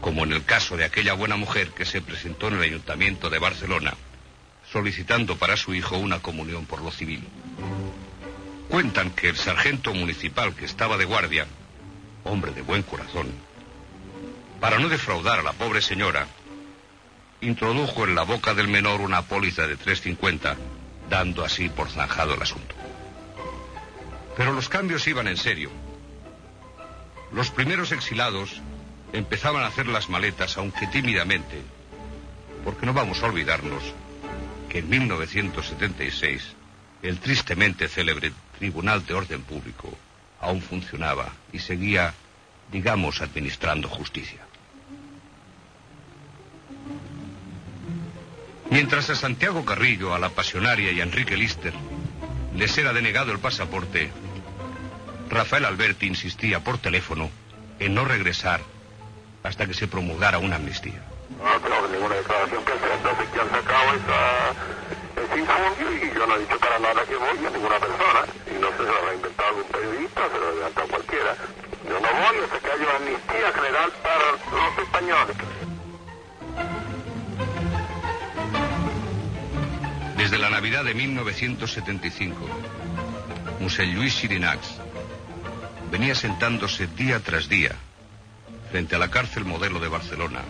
Como 0.00 0.24
en 0.24 0.32
el 0.32 0.44
caso 0.44 0.76
de 0.76 0.84
aquella 0.84 1.12
buena 1.12 1.36
mujer 1.36 1.70
que 1.70 1.84
se 1.84 2.00
presentó 2.00 2.48
en 2.48 2.54
el 2.54 2.62
Ayuntamiento 2.62 3.30
de 3.30 3.38
Barcelona 3.38 3.94
solicitando 4.72 5.36
para 5.36 5.56
su 5.56 5.74
hijo 5.74 5.96
una 5.96 6.20
comunión 6.20 6.66
por 6.66 6.82
lo 6.82 6.90
civil. 6.90 7.26
Cuentan 8.68 9.10
que 9.10 9.28
el 9.28 9.36
sargento 9.36 9.94
municipal 9.94 10.54
que 10.54 10.66
estaba 10.66 10.96
de 10.96 11.06
guardia, 11.06 11.46
hombre 12.24 12.52
de 12.52 12.62
buen 12.62 12.82
corazón, 12.82 13.32
para 14.60 14.78
no 14.78 14.88
defraudar 14.88 15.38
a 15.38 15.42
la 15.42 15.52
pobre 15.52 15.80
señora, 15.80 16.26
introdujo 17.40 18.04
en 18.04 18.14
la 18.14 18.24
boca 18.24 18.52
del 18.54 18.68
menor 18.68 19.00
una 19.00 19.22
póliza 19.22 19.66
de 19.66 19.78
3.50, 19.78 20.56
dando 21.08 21.44
así 21.44 21.68
por 21.68 21.88
zanjado 21.88 22.34
el 22.34 22.42
asunto. 22.42 22.74
Pero 24.38 24.52
los 24.52 24.68
cambios 24.68 25.06
iban 25.08 25.26
en 25.26 25.36
serio. 25.36 25.68
Los 27.32 27.50
primeros 27.50 27.90
exilados 27.90 28.62
empezaban 29.12 29.64
a 29.64 29.66
hacer 29.66 29.88
las 29.88 30.08
maletas, 30.08 30.56
aunque 30.56 30.86
tímidamente, 30.86 31.60
porque 32.64 32.86
no 32.86 32.94
vamos 32.94 33.20
a 33.20 33.26
olvidarnos 33.26 33.82
que 34.68 34.78
en 34.78 34.88
1976 34.88 36.54
el 37.02 37.18
tristemente 37.18 37.88
célebre 37.88 38.32
Tribunal 38.58 39.04
de 39.04 39.14
Orden 39.14 39.42
Público 39.42 39.92
aún 40.40 40.62
funcionaba 40.62 41.32
y 41.52 41.58
seguía, 41.58 42.14
digamos, 42.70 43.20
administrando 43.20 43.88
justicia. 43.88 44.46
Mientras 48.70 49.10
a 49.10 49.16
Santiago 49.16 49.64
Carrillo, 49.64 50.14
a 50.14 50.20
la 50.20 50.28
Pasionaria 50.28 50.92
y 50.92 51.00
a 51.00 51.04
Enrique 51.04 51.36
Lister 51.36 51.74
les 52.54 52.76
era 52.78 52.92
denegado 52.92 53.32
el 53.32 53.38
pasaporte, 53.38 54.10
Rafael 55.30 55.64
Alberti 55.66 56.06
insistía 56.06 56.60
por 56.60 56.78
teléfono 56.78 57.30
en 57.78 57.94
no 57.94 58.04
regresar 58.04 58.60
hasta 59.42 59.66
que 59.66 59.74
se 59.74 59.86
promulgara 59.86 60.38
una 60.38 60.56
amnistía. 60.56 61.02
No 61.38 61.62
que 61.62 61.92
ninguna 61.92 62.14
declaración 62.16 62.64
que 62.64 62.72
hacer. 62.72 62.90
Entonces, 62.92 63.28
¿quién 63.32 63.50
sacado 63.50 63.94
esa, 63.94 64.50
ese 65.22 65.38
informe? 65.38 66.06
Y 66.06 66.14
yo 66.14 66.26
no 66.26 66.36
he 66.36 66.40
dicho 66.40 66.58
para 66.58 66.78
nada 66.78 67.04
que 67.04 67.16
voy 67.16 67.46
a 67.46 67.50
ninguna 67.50 67.78
persona. 67.78 68.20
Y 68.46 68.58
no 68.58 68.68
sé 68.70 68.76
si 68.78 68.84
lo 68.84 68.96
habrá 68.96 69.14
inventado 69.14 69.48
algún 69.48 69.64
periodista, 69.64 70.20
se 70.28 70.38
lo 70.38 70.48
ha 70.48 70.52
inventado 70.52 70.88
cualquiera. 70.88 71.36
Yo 71.84 72.00
no 72.00 72.08
voy 72.08 72.44
hasta 72.44 72.58
que 72.58 72.70
haya 72.70 72.84
una 72.84 72.96
amnistía 72.96 73.52
general 73.52 73.92
para 74.02 74.32
los 74.32 74.78
españoles. 74.78 75.36
Desde 80.16 80.38
la 80.38 80.50
Navidad 80.50 80.84
de 80.84 80.94
1975, 80.94 82.48
Musel 83.60 83.92
Luis 83.92 84.14
Sirinax 84.14 84.87
venía 85.90 86.14
sentándose 86.14 86.86
día 86.86 87.20
tras 87.20 87.48
día 87.48 87.72
frente 88.70 88.96
a 88.96 88.98
la 88.98 89.10
cárcel 89.10 89.44
modelo 89.44 89.80
de 89.80 89.88
Barcelona, 89.88 90.42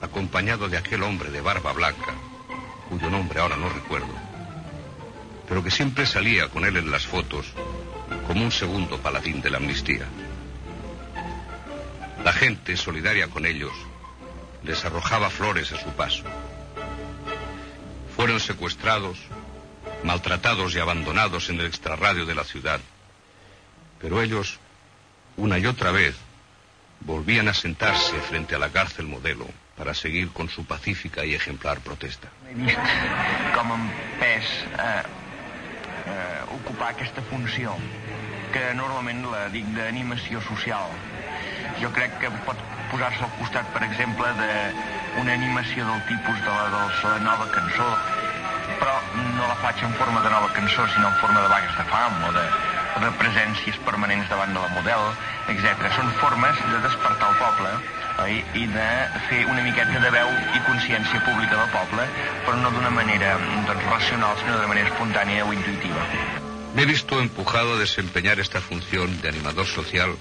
acompañado 0.00 0.68
de 0.68 0.78
aquel 0.78 1.02
hombre 1.02 1.30
de 1.30 1.40
barba 1.40 1.72
blanca, 1.72 2.14
cuyo 2.88 3.10
nombre 3.10 3.40
ahora 3.40 3.56
no 3.56 3.68
recuerdo, 3.68 4.14
pero 5.46 5.62
que 5.62 5.70
siempre 5.70 6.06
salía 6.06 6.48
con 6.48 6.64
él 6.64 6.76
en 6.76 6.90
las 6.90 7.06
fotos 7.06 7.46
como 8.26 8.44
un 8.44 8.52
segundo 8.52 8.98
paladín 8.98 9.42
de 9.42 9.50
la 9.50 9.58
amnistía. 9.58 10.06
La 12.24 12.32
gente, 12.32 12.76
solidaria 12.76 13.28
con 13.28 13.46
ellos, 13.46 13.72
les 14.64 14.84
arrojaba 14.84 15.30
flores 15.30 15.70
a 15.72 15.80
su 15.80 15.90
paso. 15.90 16.24
Fueron 18.16 18.40
secuestrados, 18.40 19.18
maltratados 20.02 20.74
y 20.74 20.78
abandonados 20.78 21.50
en 21.50 21.60
el 21.60 21.66
extrarradio 21.66 22.26
de 22.26 22.34
la 22.34 22.44
ciudad, 22.44 22.80
pero 24.00 24.22
ellos, 24.22 24.58
una 25.36 25.58
y 25.58 25.66
otra 25.66 25.90
vez, 25.90 26.16
volvían 27.00 27.48
a 27.48 27.54
sentarse 27.54 28.18
frente 28.20 28.54
a 28.54 28.58
la 28.58 28.70
cárcel 28.70 29.06
modelo 29.06 29.46
para 29.76 29.94
seguir 29.94 30.30
con 30.32 30.48
su 30.48 30.64
pacífica 30.64 31.24
y 31.24 31.34
ejemplar 31.34 31.80
protesta. 31.80 32.28
Com 33.54 33.72
em 33.72 33.84
pes 34.20 34.44
eh, 34.80 35.02
eh, 36.08 36.40
ocupar 36.56 36.94
aquesta 36.94 37.20
funció, 37.28 37.74
que 38.52 38.72
normalment 38.78 39.26
la 39.28 39.46
dic 39.52 39.68
d'animació 39.76 40.40
social. 40.48 40.88
Jo 41.82 41.90
crec 41.92 42.16
que 42.22 42.30
pot 42.48 42.56
posar-se 42.90 43.20
al 43.26 43.32
costat, 43.36 43.68
per 43.74 43.84
exemple, 43.84 44.30
d'una 44.38 45.34
animació 45.34 45.84
del 45.84 46.00
tipus 46.08 46.40
de 46.40 46.54
la, 46.54 46.64
de 46.72 47.12
la 47.12 47.20
nova 47.26 47.50
cançó, 47.52 47.90
però 48.80 48.96
no 49.36 49.50
la 49.50 49.58
faig 49.60 49.84
en 49.84 49.92
forma 50.00 50.24
de 50.24 50.32
nova 50.32 50.48
cançó, 50.56 50.88
sinó 50.94 51.12
en 51.12 51.20
forma 51.20 51.44
de 51.44 51.52
vagues 51.52 51.76
de 51.76 51.84
fam 51.92 52.24
o 52.30 52.32
de, 52.32 52.46
de 53.02 53.10
presències 53.20 53.76
permanents 53.86 54.28
davant 54.30 54.52
de 54.54 54.62
la 54.62 54.72
model, 54.74 55.10
etc. 55.52 55.86
Són 55.96 56.10
formes 56.20 56.60
de 56.72 56.80
despertar 56.84 57.30
el 57.32 57.38
poble 57.42 57.72
oi? 58.22 58.38
i 58.56 58.64
de 58.72 58.86
fer 59.28 59.42
una 59.50 59.62
miqueta 59.64 60.00
de 60.02 60.10
veu 60.14 60.30
i 60.56 60.62
consciència 60.68 61.20
pública 61.26 61.58
del 61.58 61.72
poble, 61.74 62.06
però 62.46 62.56
no 62.60 62.72
d'una 62.74 62.92
manera 62.94 63.36
doncs, 63.66 63.84
racional, 63.90 64.36
sinó 64.40 64.58
de 64.60 64.70
manera 64.72 64.92
espontània 64.92 65.44
o 65.44 65.52
intuitiva. 65.52 66.06
Me 66.74 66.82
he 66.82 66.86
visto 66.86 67.20
empujado 67.20 67.74
a 67.74 67.78
desempeñar 67.78 68.40
esta 68.40 68.60
función 68.60 69.20
de 69.20 69.28
animador 69.28 69.66
social, 69.66 70.16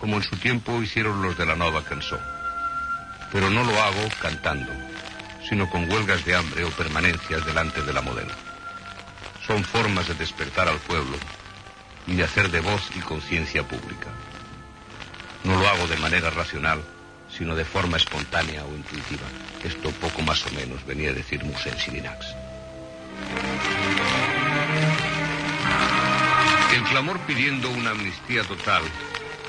como 0.00 0.16
en 0.16 0.22
su 0.22 0.36
tiempo 0.36 0.82
hicieron 0.82 1.22
los 1.22 1.36
de 1.36 1.46
la 1.46 1.56
Nova 1.56 1.82
Cançó. 1.84 2.18
Pero 3.32 3.50
no 3.50 3.64
lo 3.64 3.82
hago 3.82 4.08
cantando, 4.20 4.72
sino 5.48 5.68
con 5.68 5.90
huelgas 5.90 6.24
de 6.24 6.36
hambre 6.36 6.64
o 6.64 6.70
permanencias 6.70 7.44
delante 7.44 7.82
de 7.82 7.92
la 7.92 8.00
modelo. 8.00 8.32
Son 9.46 9.62
formas 9.64 10.08
de 10.08 10.14
despertar 10.14 10.68
al 10.68 10.78
pueblo 10.78 11.16
y 12.06 12.14
de 12.14 12.24
hacer 12.24 12.50
de 12.50 12.60
voz 12.60 12.90
y 12.94 13.00
conciencia 13.00 13.66
pública. 13.66 14.08
No 15.44 15.58
lo 15.58 15.68
hago 15.68 15.86
de 15.86 15.96
manera 15.96 16.30
racional, 16.30 16.82
sino 17.30 17.54
de 17.54 17.64
forma 17.64 17.96
espontánea 17.96 18.64
o 18.64 18.74
intuitiva. 18.74 19.26
Esto 19.64 19.90
poco 19.92 20.22
más 20.22 20.46
o 20.46 20.50
menos 20.50 20.84
venía 20.86 21.10
a 21.10 21.14
decir 21.14 21.44
Musen 21.44 21.78
Sirinax. 21.78 22.26
El 26.74 26.82
clamor 26.84 27.18
pidiendo 27.20 27.70
una 27.70 27.90
amnistía 27.90 28.42
total 28.44 28.82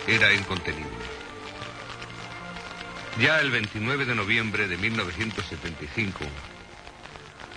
era 0.08 0.34
incontenible. 0.34 1.08
Ya 3.20 3.40
el 3.40 3.50
29 3.50 4.06
de 4.06 4.16
noviembre 4.16 4.68
de 4.68 4.78
1975, 4.78 6.20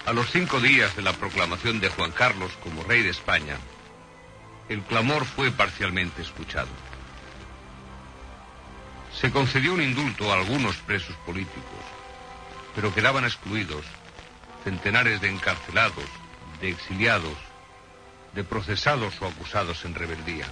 a 0.06 0.12
los 0.12 0.30
cinco 0.30 0.58
días 0.60 0.96
de 0.96 1.02
la 1.02 1.12
proclamación 1.12 1.80
de 1.80 1.90
Juan 1.90 2.12
Carlos 2.12 2.52
como 2.62 2.82
rey 2.82 3.02
de 3.02 3.10
España, 3.10 3.56
el 4.70 4.82
clamor 4.82 5.24
fue 5.24 5.50
parcialmente 5.50 6.22
escuchado. 6.22 6.68
Se 9.12 9.32
concedió 9.32 9.74
un 9.74 9.82
indulto 9.82 10.30
a 10.30 10.36
algunos 10.36 10.76
presos 10.76 11.16
políticos, 11.26 11.82
pero 12.76 12.94
quedaban 12.94 13.24
excluidos 13.24 13.84
centenares 14.62 15.20
de 15.20 15.28
encarcelados, 15.28 16.04
de 16.60 16.68
exiliados, 16.70 17.36
de 18.32 18.44
procesados 18.44 19.20
o 19.20 19.26
acusados 19.26 19.84
en 19.84 19.96
rebeldía. 19.96 20.46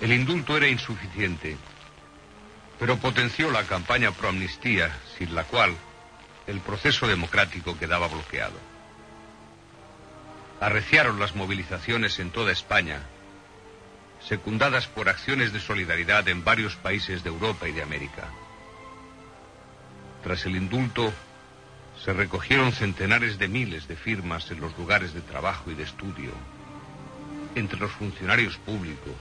El 0.00 0.12
indulto 0.12 0.56
era 0.56 0.66
insuficiente, 0.66 1.56
pero 2.80 2.96
potenció 2.96 3.52
la 3.52 3.62
campaña 3.62 4.10
pro 4.10 4.30
amnistía, 4.30 4.90
sin 5.16 5.36
la 5.36 5.44
cual 5.44 5.72
el 6.48 6.58
proceso 6.60 7.06
democrático 7.06 7.78
quedaba 7.78 8.08
bloqueado. 8.08 8.67
Arreciaron 10.60 11.20
las 11.20 11.36
movilizaciones 11.36 12.18
en 12.18 12.30
toda 12.30 12.52
España, 12.52 13.00
secundadas 14.26 14.88
por 14.88 15.08
acciones 15.08 15.52
de 15.52 15.60
solidaridad 15.60 16.26
en 16.28 16.44
varios 16.44 16.74
países 16.76 17.22
de 17.22 17.30
Europa 17.30 17.68
y 17.68 17.72
de 17.72 17.82
América. 17.82 18.28
Tras 20.22 20.44
el 20.46 20.56
indulto, 20.56 21.12
se 22.04 22.12
recogieron 22.12 22.72
centenares 22.72 23.38
de 23.38 23.48
miles 23.48 23.86
de 23.88 23.96
firmas 23.96 24.50
en 24.50 24.60
los 24.60 24.76
lugares 24.76 25.14
de 25.14 25.20
trabajo 25.20 25.70
y 25.70 25.74
de 25.74 25.84
estudio, 25.84 26.32
entre 27.54 27.78
los 27.78 27.92
funcionarios 27.92 28.56
públicos, 28.58 29.14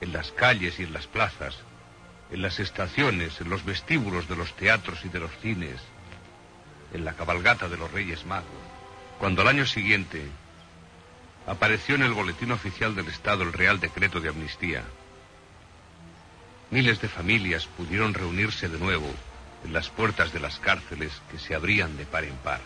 en 0.00 0.12
las 0.12 0.32
calles 0.32 0.78
y 0.78 0.82
en 0.82 0.92
las 0.92 1.06
plazas, 1.06 1.58
en 2.30 2.42
las 2.42 2.60
estaciones, 2.60 3.40
en 3.40 3.50
los 3.50 3.64
vestíbulos 3.64 4.28
de 4.28 4.36
los 4.36 4.54
teatros 4.56 5.04
y 5.04 5.08
de 5.08 5.20
los 5.20 5.30
cines, 5.40 5.80
en 6.92 7.04
la 7.04 7.14
cabalgata 7.14 7.68
de 7.68 7.76
los 7.76 7.90
Reyes 7.90 8.26
Magos, 8.26 8.48
cuando 9.18 9.42
al 9.42 9.48
año 9.48 9.66
siguiente 9.66 10.26
apareció 11.46 11.94
en 11.94 12.02
el 12.02 12.12
boletín 12.12 12.52
oficial 12.52 12.94
del 12.94 13.08
Estado 13.08 13.42
el 13.42 13.52
Real 13.52 13.80
Decreto 13.80 14.20
de 14.20 14.28
Amnistía. 14.28 14.84
Miles 16.70 17.00
de 17.00 17.08
familias 17.08 17.66
pudieron 17.66 18.14
reunirse 18.14 18.68
de 18.68 18.78
nuevo 18.78 19.12
en 19.64 19.72
las 19.72 19.90
puertas 19.90 20.32
de 20.32 20.40
las 20.40 20.58
cárceles 20.58 21.12
que 21.30 21.38
se 21.38 21.54
abrían 21.54 21.96
de 21.96 22.06
par 22.06 22.24
en 22.24 22.36
par, 22.36 22.60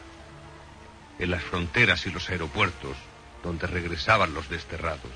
en 1.19 1.31
las 1.31 1.43
fronteras 1.43 2.07
y 2.07 2.11
los 2.11 2.29
aeropuertos 2.31 2.97
donde 3.43 3.67
regresaban 3.67 4.35
los 4.35 4.49
desterrados. 4.49 5.13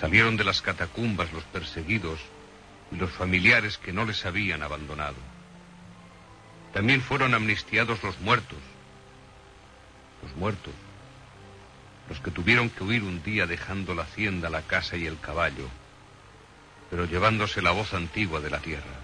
Salieron 0.00 0.36
de 0.36 0.44
las 0.44 0.60
catacumbas 0.60 1.32
los 1.32 1.44
perseguidos 1.44 2.20
y 2.90 2.96
los 2.96 3.10
familiares 3.12 3.78
que 3.78 3.92
no 3.92 4.04
les 4.04 4.26
habían 4.26 4.62
abandonado. 4.62 5.16
También 6.72 7.00
fueron 7.00 7.34
amnistiados 7.34 8.02
los 8.02 8.20
muertos, 8.20 8.58
los 10.24 10.36
muertos, 10.36 10.72
los 12.08 12.18
que 12.20 12.30
tuvieron 12.30 12.70
que 12.70 12.82
huir 12.82 13.02
un 13.02 13.22
día 13.22 13.46
dejando 13.46 13.94
la 13.94 14.02
hacienda, 14.02 14.50
la 14.50 14.62
casa 14.62 14.96
y 14.96 15.06
el 15.06 15.20
caballo, 15.20 15.68
pero 16.90 17.04
llevándose 17.04 17.62
la 17.62 17.70
voz 17.70 17.92
antigua 17.94 18.40
de 18.40 18.50
la 18.50 18.58
tierra. 18.58 18.94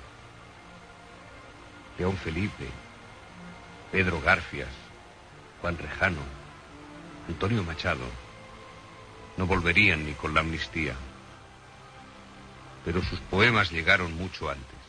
León 1.99 2.17
Felipe, 2.17 2.67
Pedro 3.93 4.21
Garfias, 4.21 4.69
Juan 5.61 5.77
Rejano, 5.77 6.23
Antonio 7.29 7.63
Machado, 7.63 8.07
no 9.37 9.47
volverían 9.47 10.05
ni 10.07 10.13
con 10.13 10.35
la 10.35 10.41
amnistía, 10.41 10.95
pero 12.85 13.03
sus 13.03 13.21
poemas 13.21 13.71
llegaron 13.71 14.15
mucho 14.15 14.49
antes. 14.49 14.81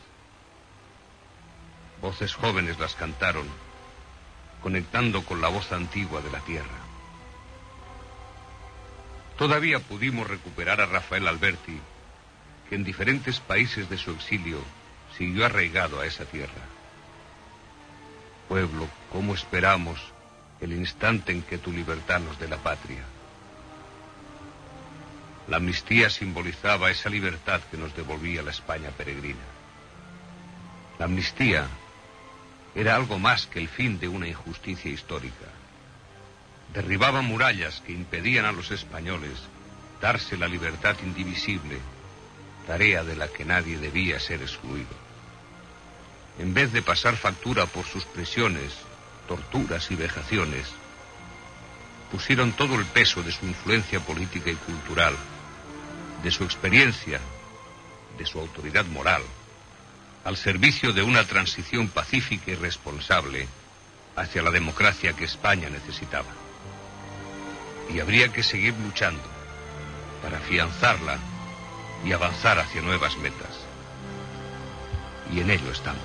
Voces 2.00 2.34
jóvenes 2.34 2.78
las 2.78 2.94
cantaron, 2.94 3.46
conectando 4.62 5.24
con 5.24 5.40
la 5.40 5.48
voz 5.48 5.72
antigua 5.72 6.20
de 6.20 6.30
la 6.30 6.40
tierra. 6.40 6.78
Todavía 9.36 9.80
pudimos 9.80 10.28
recuperar 10.28 10.80
a 10.80 10.86
Rafael 10.86 11.26
Alberti, 11.26 11.80
que 12.68 12.76
en 12.76 12.84
diferentes 12.84 13.40
países 13.40 13.88
de 13.90 13.98
su 13.98 14.12
exilio 14.12 14.58
siguió 15.16 15.44
arraigado 15.44 16.00
a 16.00 16.06
esa 16.06 16.24
tierra. 16.24 16.62
Pueblo, 18.48 18.88
¿cómo 19.10 19.34
esperamos 19.34 19.98
el 20.60 20.72
instante 20.72 21.32
en 21.32 21.42
que 21.42 21.58
tu 21.58 21.72
libertad 21.72 22.20
nos 22.20 22.38
dé 22.38 22.48
la 22.48 22.58
patria? 22.58 23.02
La 25.48 25.56
amnistía 25.56 26.08
simbolizaba 26.08 26.90
esa 26.90 27.10
libertad 27.10 27.60
que 27.70 27.76
nos 27.76 27.94
devolvía 27.96 28.42
la 28.42 28.52
España 28.52 28.90
peregrina. 28.90 29.40
La 30.98 31.06
amnistía 31.06 31.66
era 32.74 32.96
algo 32.96 33.18
más 33.18 33.46
que 33.46 33.58
el 33.58 33.68
fin 33.68 33.98
de 33.98 34.08
una 34.08 34.26
injusticia 34.26 34.90
histórica. 34.90 35.46
Derribaba 36.72 37.20
murallas 37.20 37.82
que 37.86 37.92
impedían 37.92 38.46
a 38.46 38.52
los 38.52 38.70
españoles 38.70 39.38
darse 40.00 40.36
la 40.36 40.48
libertad 40.48 40.96
indivisible, 41.02 41.78
tarea 42.66 43.04
de 43.04 43.16
la 43.16 43.28
que 43.28 43.44
nadie 43.44 43.78
debía 43.78 44.18
ser 44.18 44.42
excluido. 44.42 45.02
En 46.38 46.54
vez 46.54 46.72
de 46.72 46.82
pasar 46.82 47.16
factura 47.16 47.66
por 47.66 47.84
sus 47.84 48.04
prisiones, 48.06 48.72
torturas 49.28 49.90
y 49.90 49.96
vejaciones, 49.96 50.66
pusieron 52.10 52.52
todo 52.52 52.74
el 52.74 52.86
peso 52.86 53.22
de 53.22 53.32
su 53.32 53.46
influencia 53.46 54.00
política 54.00 54.50
y 54.50 54.54
cultural, 54.54 55.14
de 56.22 56.30
su 56.30 56.44
experiencia, 56.44 57.20
de 58.18 58.26
su 58.26 58.40
autoridad 58.40 58.86
moral, 58.86 59.22
al 60.24 60.36
servicio 60.36 60.92
de 60.92 61.02
una 61.02 61.24
transición 61.24 61.88
pacífica 61.88 62.52
y 62.52 62.54
responsable 62.54 63.48
hacia 64.16 64.42
la 64.42 64.50
democracia 64.50 65.14
que 65.14 65.24
España 65.24 65.68
necesitaba. 65.68 66.28
Y 67.92 68.00
habría 68.00 68.28
que 68.28 68.42
seguir 68.42 68.74
luchando 68.84 69.22
para 70.22 70.38
afianzarla 70.38 71.18
y 72.04 72.12
avanzar 72.12 72.58
hacia 72.58 72.82
nuevas 72.82 73.16
metas. 73.18 73.58
Y 75.32 75.40
en 75.40 75.50
ello 75.50 75.72
estamos. 75.72 76.02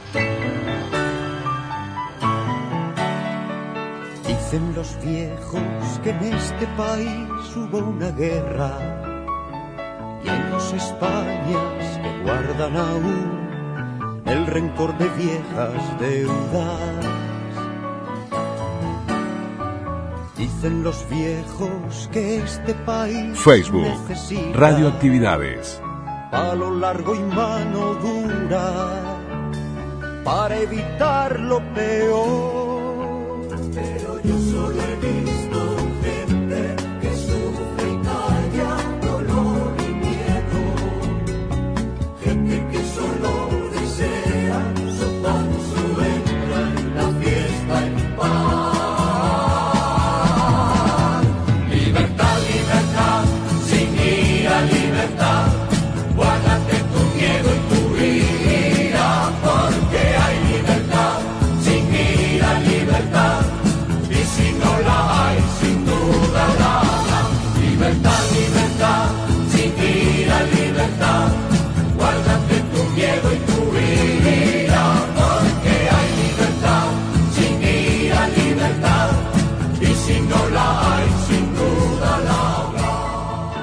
Dicen 4.26 4.74
los 4.74 4.97
viejos 5.03 5.99
que 6.03 6.09
en 6.09 6.34
este 6.34 6.65
país 6.78 7.55
hubo 7.55 7.80
una 7.80 8.11
guerra 8.11 8.78
y 10.24 10.30
hay 10.30 10.49
dos 10.49 10.74
Españas 10.74 11.99
que 12.01 12.24
guardan 12.24 12.76
aún 12.78 13.46
el 14.28 14.45
rencor 14.45 14.97
de 14.97 15.07
viejas 15.09 15.99
deudas. 15.99 17.05
Dicen 20.38 20.84
los 20.84 21.07
viejos 21.09 22.09
que 22.11 22.38
este 22.38 22.73
país 22.73 23.38
Facebook, 23.39 23.88
Radioactividades. 24.53 25.82
palo 26.32 26.71
largo 26.75 27.15
y 27.15 27.19
mano 27.19 27.95
dura 27.95 29.17
para 30.23 30.57
evitar 30.57 31.39
lo 31.39 31.59
peor. 31.73 32.57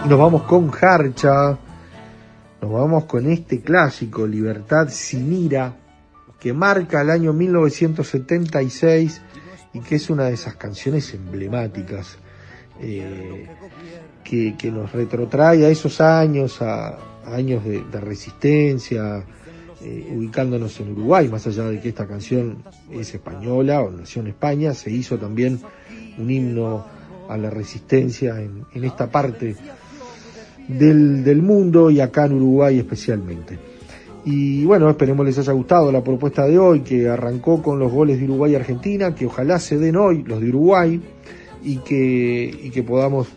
Nos 0.09 0.19
vamos 0.19 0.43
con 0.43 0.71
Harcha, 0.71 1.57
nos 2.61 2.71
vamos 2.71 3.05
con 3.05 3.27
este 3.31 3.61
clásico, 3.61 4.27
Libertad 4.27 4.89
sin 4.91 5.33
ira, 5.33 5.75
que 6.39 6.53
marca 6.53 7.01
el 7.01 7.09
año 7.09 7.33
1976 7.33 9.23
y 9.73 9.81
que 9.81 9.95
es 9.95 10.11
una 10.11 10.25
de 10.25 10.35
esas 10.35 10.57
canciones 10.57 11.15
emblemáticas 11.15 12.19
eh, 12.81 13.49
que, 14.23 14.71
nos 14.71 14.93
retrotrae 14.93 15.65
a 15.65 15.71
esos 15.71 16.01
años, 16.03 16.61
a, 16.61 16.99
años 17.25 17.65
de, 17.65 17.83
resistencia, 17.99 19.25
eh, 19.83 20.13
ubicándonos 20.15 20.79
en 20.81 20.93
Uruguay, 20.93 21.29
más 21.29 21.47
allá 21.47 21.65
de 21.65 21.81
que 21.81 21.89
esta 21.89 22.07
canción 22.07 22.63
es 22.91 23.15
española 23.15 23.81
o 23.81 23.91
nació 23.91 24.21
en 24.21 24.29
España, 24.29 24.75
se 24.75 24.91
hizo 24.91 25.17
también 25.17 25.61
un 26.19 26.31
himno 26.31 26.85
a 27.27 27.39
la 27.39 27.49
resistencia 27.49 28.39
en, 28.39 28.67
en 28.75 28.85
esta 28.85 29.11
parte 29.11 29.57
del, 30.69 31.25
del 31.25 31.43
mundo 31.43 31.91
y 31.91 32.01
acá 32.01 32.27
en 32.27 32.35
Uruguay 32.35 32.79
especialmente. 32.79 33.59
Y 34.25 34.65
bueno, 34.65 34.89
esperemos 34.89 35.27
les 35.27 35.39
haya 35.39 35.53
gustado 35.53 35.93
la 35.93 36.03
propuesta 36.03 36.47
de 36.47 36.59
hoy, 36.59 36.81
que 36.81 37.09
arrancó 37.09 37.63
con 37.63 37.79
los 37.79 37.93
goles 37.93 38.19
de 38.19 38.25
Uruguay 38.25 38.53
y 38.53 38.55
Argentina, 38.55 39.15
que 39.15 39.27
ojalá 39.27 39.59
se 39.59 39.79
den 39.79 39.97
hoy 39.97 40.23
los 40.23 40.41
de 40.41 40.49
Uruguay 40.49 41.01
y 41.63 41.77
que, 41.79 42.59
y 42.63 42.71
que 42.71 42.83
podamos 42.83 43.29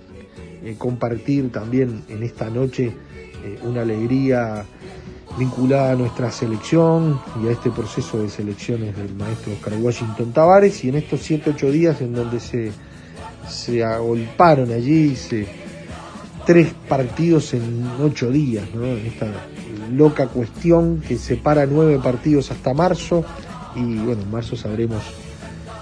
eh, 0.63 0.75
compartir 0.77 1.51
también 1.51 2.03
en 2.07 2.23
esta 2.23 2.49
noche 2.49 2.85
eh, 2.85 3.59
una 3.63 3.81
alegría 3.81 4.63
vinculada 5.37 5.91
a 5.91 5.95
nuestra 5.95 6.31
selección 6.31 7.19
y 7.43 7.47
a 7.47 7.51
este 7.51 7.69
proceso 7.69 8.21
de 8.21 8.29
selecciones 8.29 8.95
del 8.95 9.13
maestro 9.13 9.53
Oscar 9.53 9.73
Washington 9.79 10.31
Tavares 10.31 10.83
y 10.83 10.89
en 10.89 10.95
estos 10.95 11.29
7-8 11.29 11.69
días 11.69 12.01
en 12.01 12.13
donde 12.13 12.39
se, 12.39 12.71
se 13.47 13.83
agolparon 13.83 14.71
allí 14.71 15.15
se, 15.15 15.45
tres 16.47 16.73
partidos 16.87 17.53
en 17.53 17.85
8 18.01 18.31
días, 18.31 18.63
¿no? 18.73 18.85
esta 18.85 19.27
loca 19.93 20.27
cuestión 20.27 21.01
que 21.05 21.17
separa 21.17 21.65
nueve 21.65 21.99
partidos 22.01 22.51
hasta 22.51 22.73
marzo 22.73 23.25
y 23.75 23.97
bueno, 23.97 24.21
en 24.21 24.31
marzo 24.31 24.55
sabremos 24.55 25.03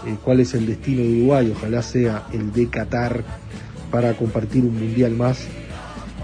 eh, 0.08 0.16
cuál 0.24 0.40
es 0.40 0.56
el 0.56 0.66
destino 0.66 1.04
de 1.04 1.20
Uruguay, 1.20 1.54
ojalá 1.56 1.84
sea 1.84 2.24
el 2.34 2.52
de 2.52 2.68
Qatar 2.68 3.24
para 3.92 4.14
compartir 4.16 4.64
un 4.64 4.74
mundial 4.74 5.12
más 5.12 5.46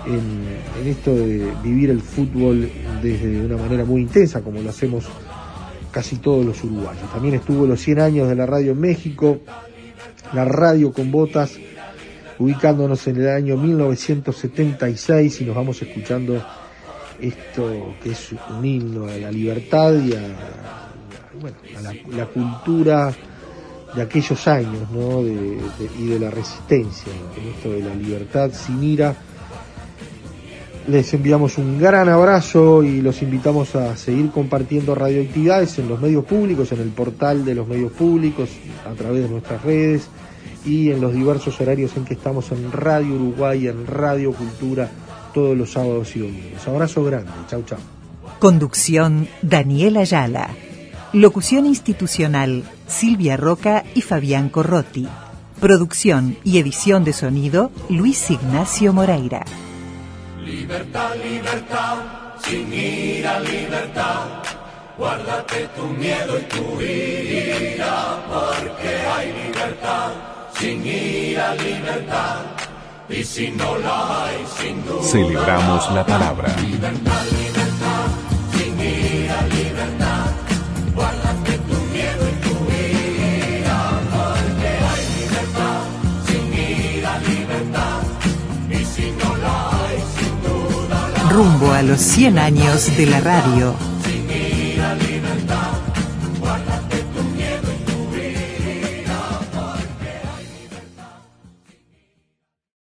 en, 0.08 0.82
en, 0.82 0.88
esto 0.88 1.16
de 1.16 1.54
vivir 1.64 1.92
el 1.92 2.02
fútbol 2.02 2.68
desde 3.04 3.46
una 3.46 3.58
manera 3.58 3.86
muy 3.86 4.02
intensa 4.02 4.42
como 4.42 4.60
lo 4.60 4.72
hacemos 4.72 5.06
casi 5.92 6.16
todos 6.16 6.44
los 6.44 6.64
uruguayos. 6.64 7.12
También 7.14 7.36
estuvo 7.36 7.68
los 7.68 7.80
100 7.80 8.00
años 8.00 8.28
de 8.28 8.36
la 8.36 8.48
radio 8.48 8.72
en 8.72 8.80
México, 8.80 9.38
la 10.34 10.46
radio 10.46 10.92
con 10.92 11.12
botas, 11.12 11.60
ubicándonos 12.42 13.06
en 13.08 13.18
el 13.18 13.30
año 13.30 13.56
1976 13.56 15.42
y 15.42 15.46
nos 15.46 15.56
vamos 15.56 15.80
escuchando 15.80 16.44
esto 17.20 17.94
que 18.02 18.12
es 18.12 18.30
un 18.50 18.66
himno 18.66 19.06
a 19.06 19.16
la 19.16 19.32
libertad 19.32 19.94
y 19.94 20.14
a, 20.14 20.22
bueno, 21.40 21.58
a 21.78 22.16
la, 22.16 22.26
cultura 22.26 23.14
de 23.96 24.02
aquellos 24.02 24.48
años 24.48 24.90
¿no? 24.92 25.22
y 25.22 26.06
de 26.08 26.20
la 26.20 26.32
resistencia, 26.32 27.12
en 27.38 27.50
esto 27.50 27.72
de 27.74 27.82
la 27.82 27.94
libertad 27.94 28.50
sin 28.52 28.84
ira. 28.84 29.16
Les 30.88 31.14
enviamos 31.14 31.60
un 31.60 31.80
gran 31.80 32.10
abrazo 32.10 32.82
y 32.82 33.02
los 33.02 33.22
invitamos 33.22 33.76
a 33.76 33.96
seguir 33.96 34.32
compartiendo 34.32 34.96
radioactividades 34.96 35.78
en 35.78 35.88
los 35.88 36.02
medios 36.02 36.26
públicos, 36.26 36.72
en 36.72 36.80
el 36.80 36.90
portal 36.90 37.46
de 37.46 37.54
los 37.54 37.68
medios 37.68 37.92
públicos, 37.92 38.50
a 38.90 38.96
través 38.96 39.22
de 39.22 39.30
nuestras 39.30 39.62
redes 39.62 40.10
y 40.66 40.92
en 40.92 41.02
los 41.02 41.14
diversos 41.14 41.60
horarios 41.60 41.96
en 41.98 42.06
que 42.06 42.14
estamos 42.14 42.52
en 42.52 42.72
Radio 42.72 43.16
Uruguay, 43.16 43.68
en 43.68 43.88
Radio 43.88 44.34
Cultura 44.34 44.90
todos 45.34 45.58
los 45.58 45.72
sábados 45.72 46.16
y 46.16 46.20
domingos. 46.20 46.68
Abrazo 46.68 47.04
grande. 47.04 47.32
Chau, 47.48 47.64
chau. 47.64 47.80
Conducción 48.40 49.28
Daniela 49.42 50.02
Ayala. 50.02 50.50
Locución 51.14 51.66
institucional 51.66 52.64
Silvia 52.88 53.38
Roca 53.38 53.84
y 53.96 54.02
Fabián 54.02 54.50
Corrotti. 54.50 55.08
Producción 55.60 56.38
y 56.44 56.58
edición 56.58 57.04
de 57.04 57.14
sonido 57.14 57.72
Luis 57.90 58.32
Ignacio 58.32 58.94
Moreira. 58.94 59.46
Libertad, 60.44 61.16
libertad, 61.24 61.98
sin 62.44 62.74
ira, 62.74 63.40
libertad. 63.40 64.42
Guárdate 64.98 65.68
tu 65.76 65.88
miedo 65.88 66.40
y 66.40 66.44
tu 66.44 66.82
ira, 66.82 68.24
porque 68.28 68.90
hay 68.90 69.34
libertad, 69.48 70.12
sin 70.62 70.86
ira, 70.86 71.56
libertad. 71.56 72.38
Y 73.10 73.24
si 73.24 73.50
no 73.50 73.78
la 73.80 74.26
hay, 74.26 74.38
sin 74.58 74.86
duda. 74.86 75.04
Celebramos 75.04 75.92
la 75.92 76.06
palabra. 76.06 76.56
Libertad, 76.62 77.24
libertad, 77.42 78.06
sin 78.56 78.74
ira, 78.80 79.42
libertad. 79.58 80.26
Guárdate 80.94 81.54
tu 81.70 81.78
miedo 81.94 82.24
y 82.34 82.36
tu 82.46 82.56
ira, 83.60 83.80
porque 84.14 84.72
hay 84.90 85.04
libertad, 85.20 85.82
sin 86.28 86.46
ira, 86.54 87.14
libertad. 87.32 88.02
Y 88.70 88.86
si 88.86 89.12
no 89.20 89.36
la 89.44 89.56
hay, 89.82 89.98
sin 90.18 90.34
duda 90.46 91.10
la 91.16 91.30
Rumbo 91.32 91.74
a 91.74 91.82
los 91.82 92.00
100 92.00 92.38
años 92.38 92.96
de 92.96 93.06
la 93.08 93.20
radio. 93.20 93.76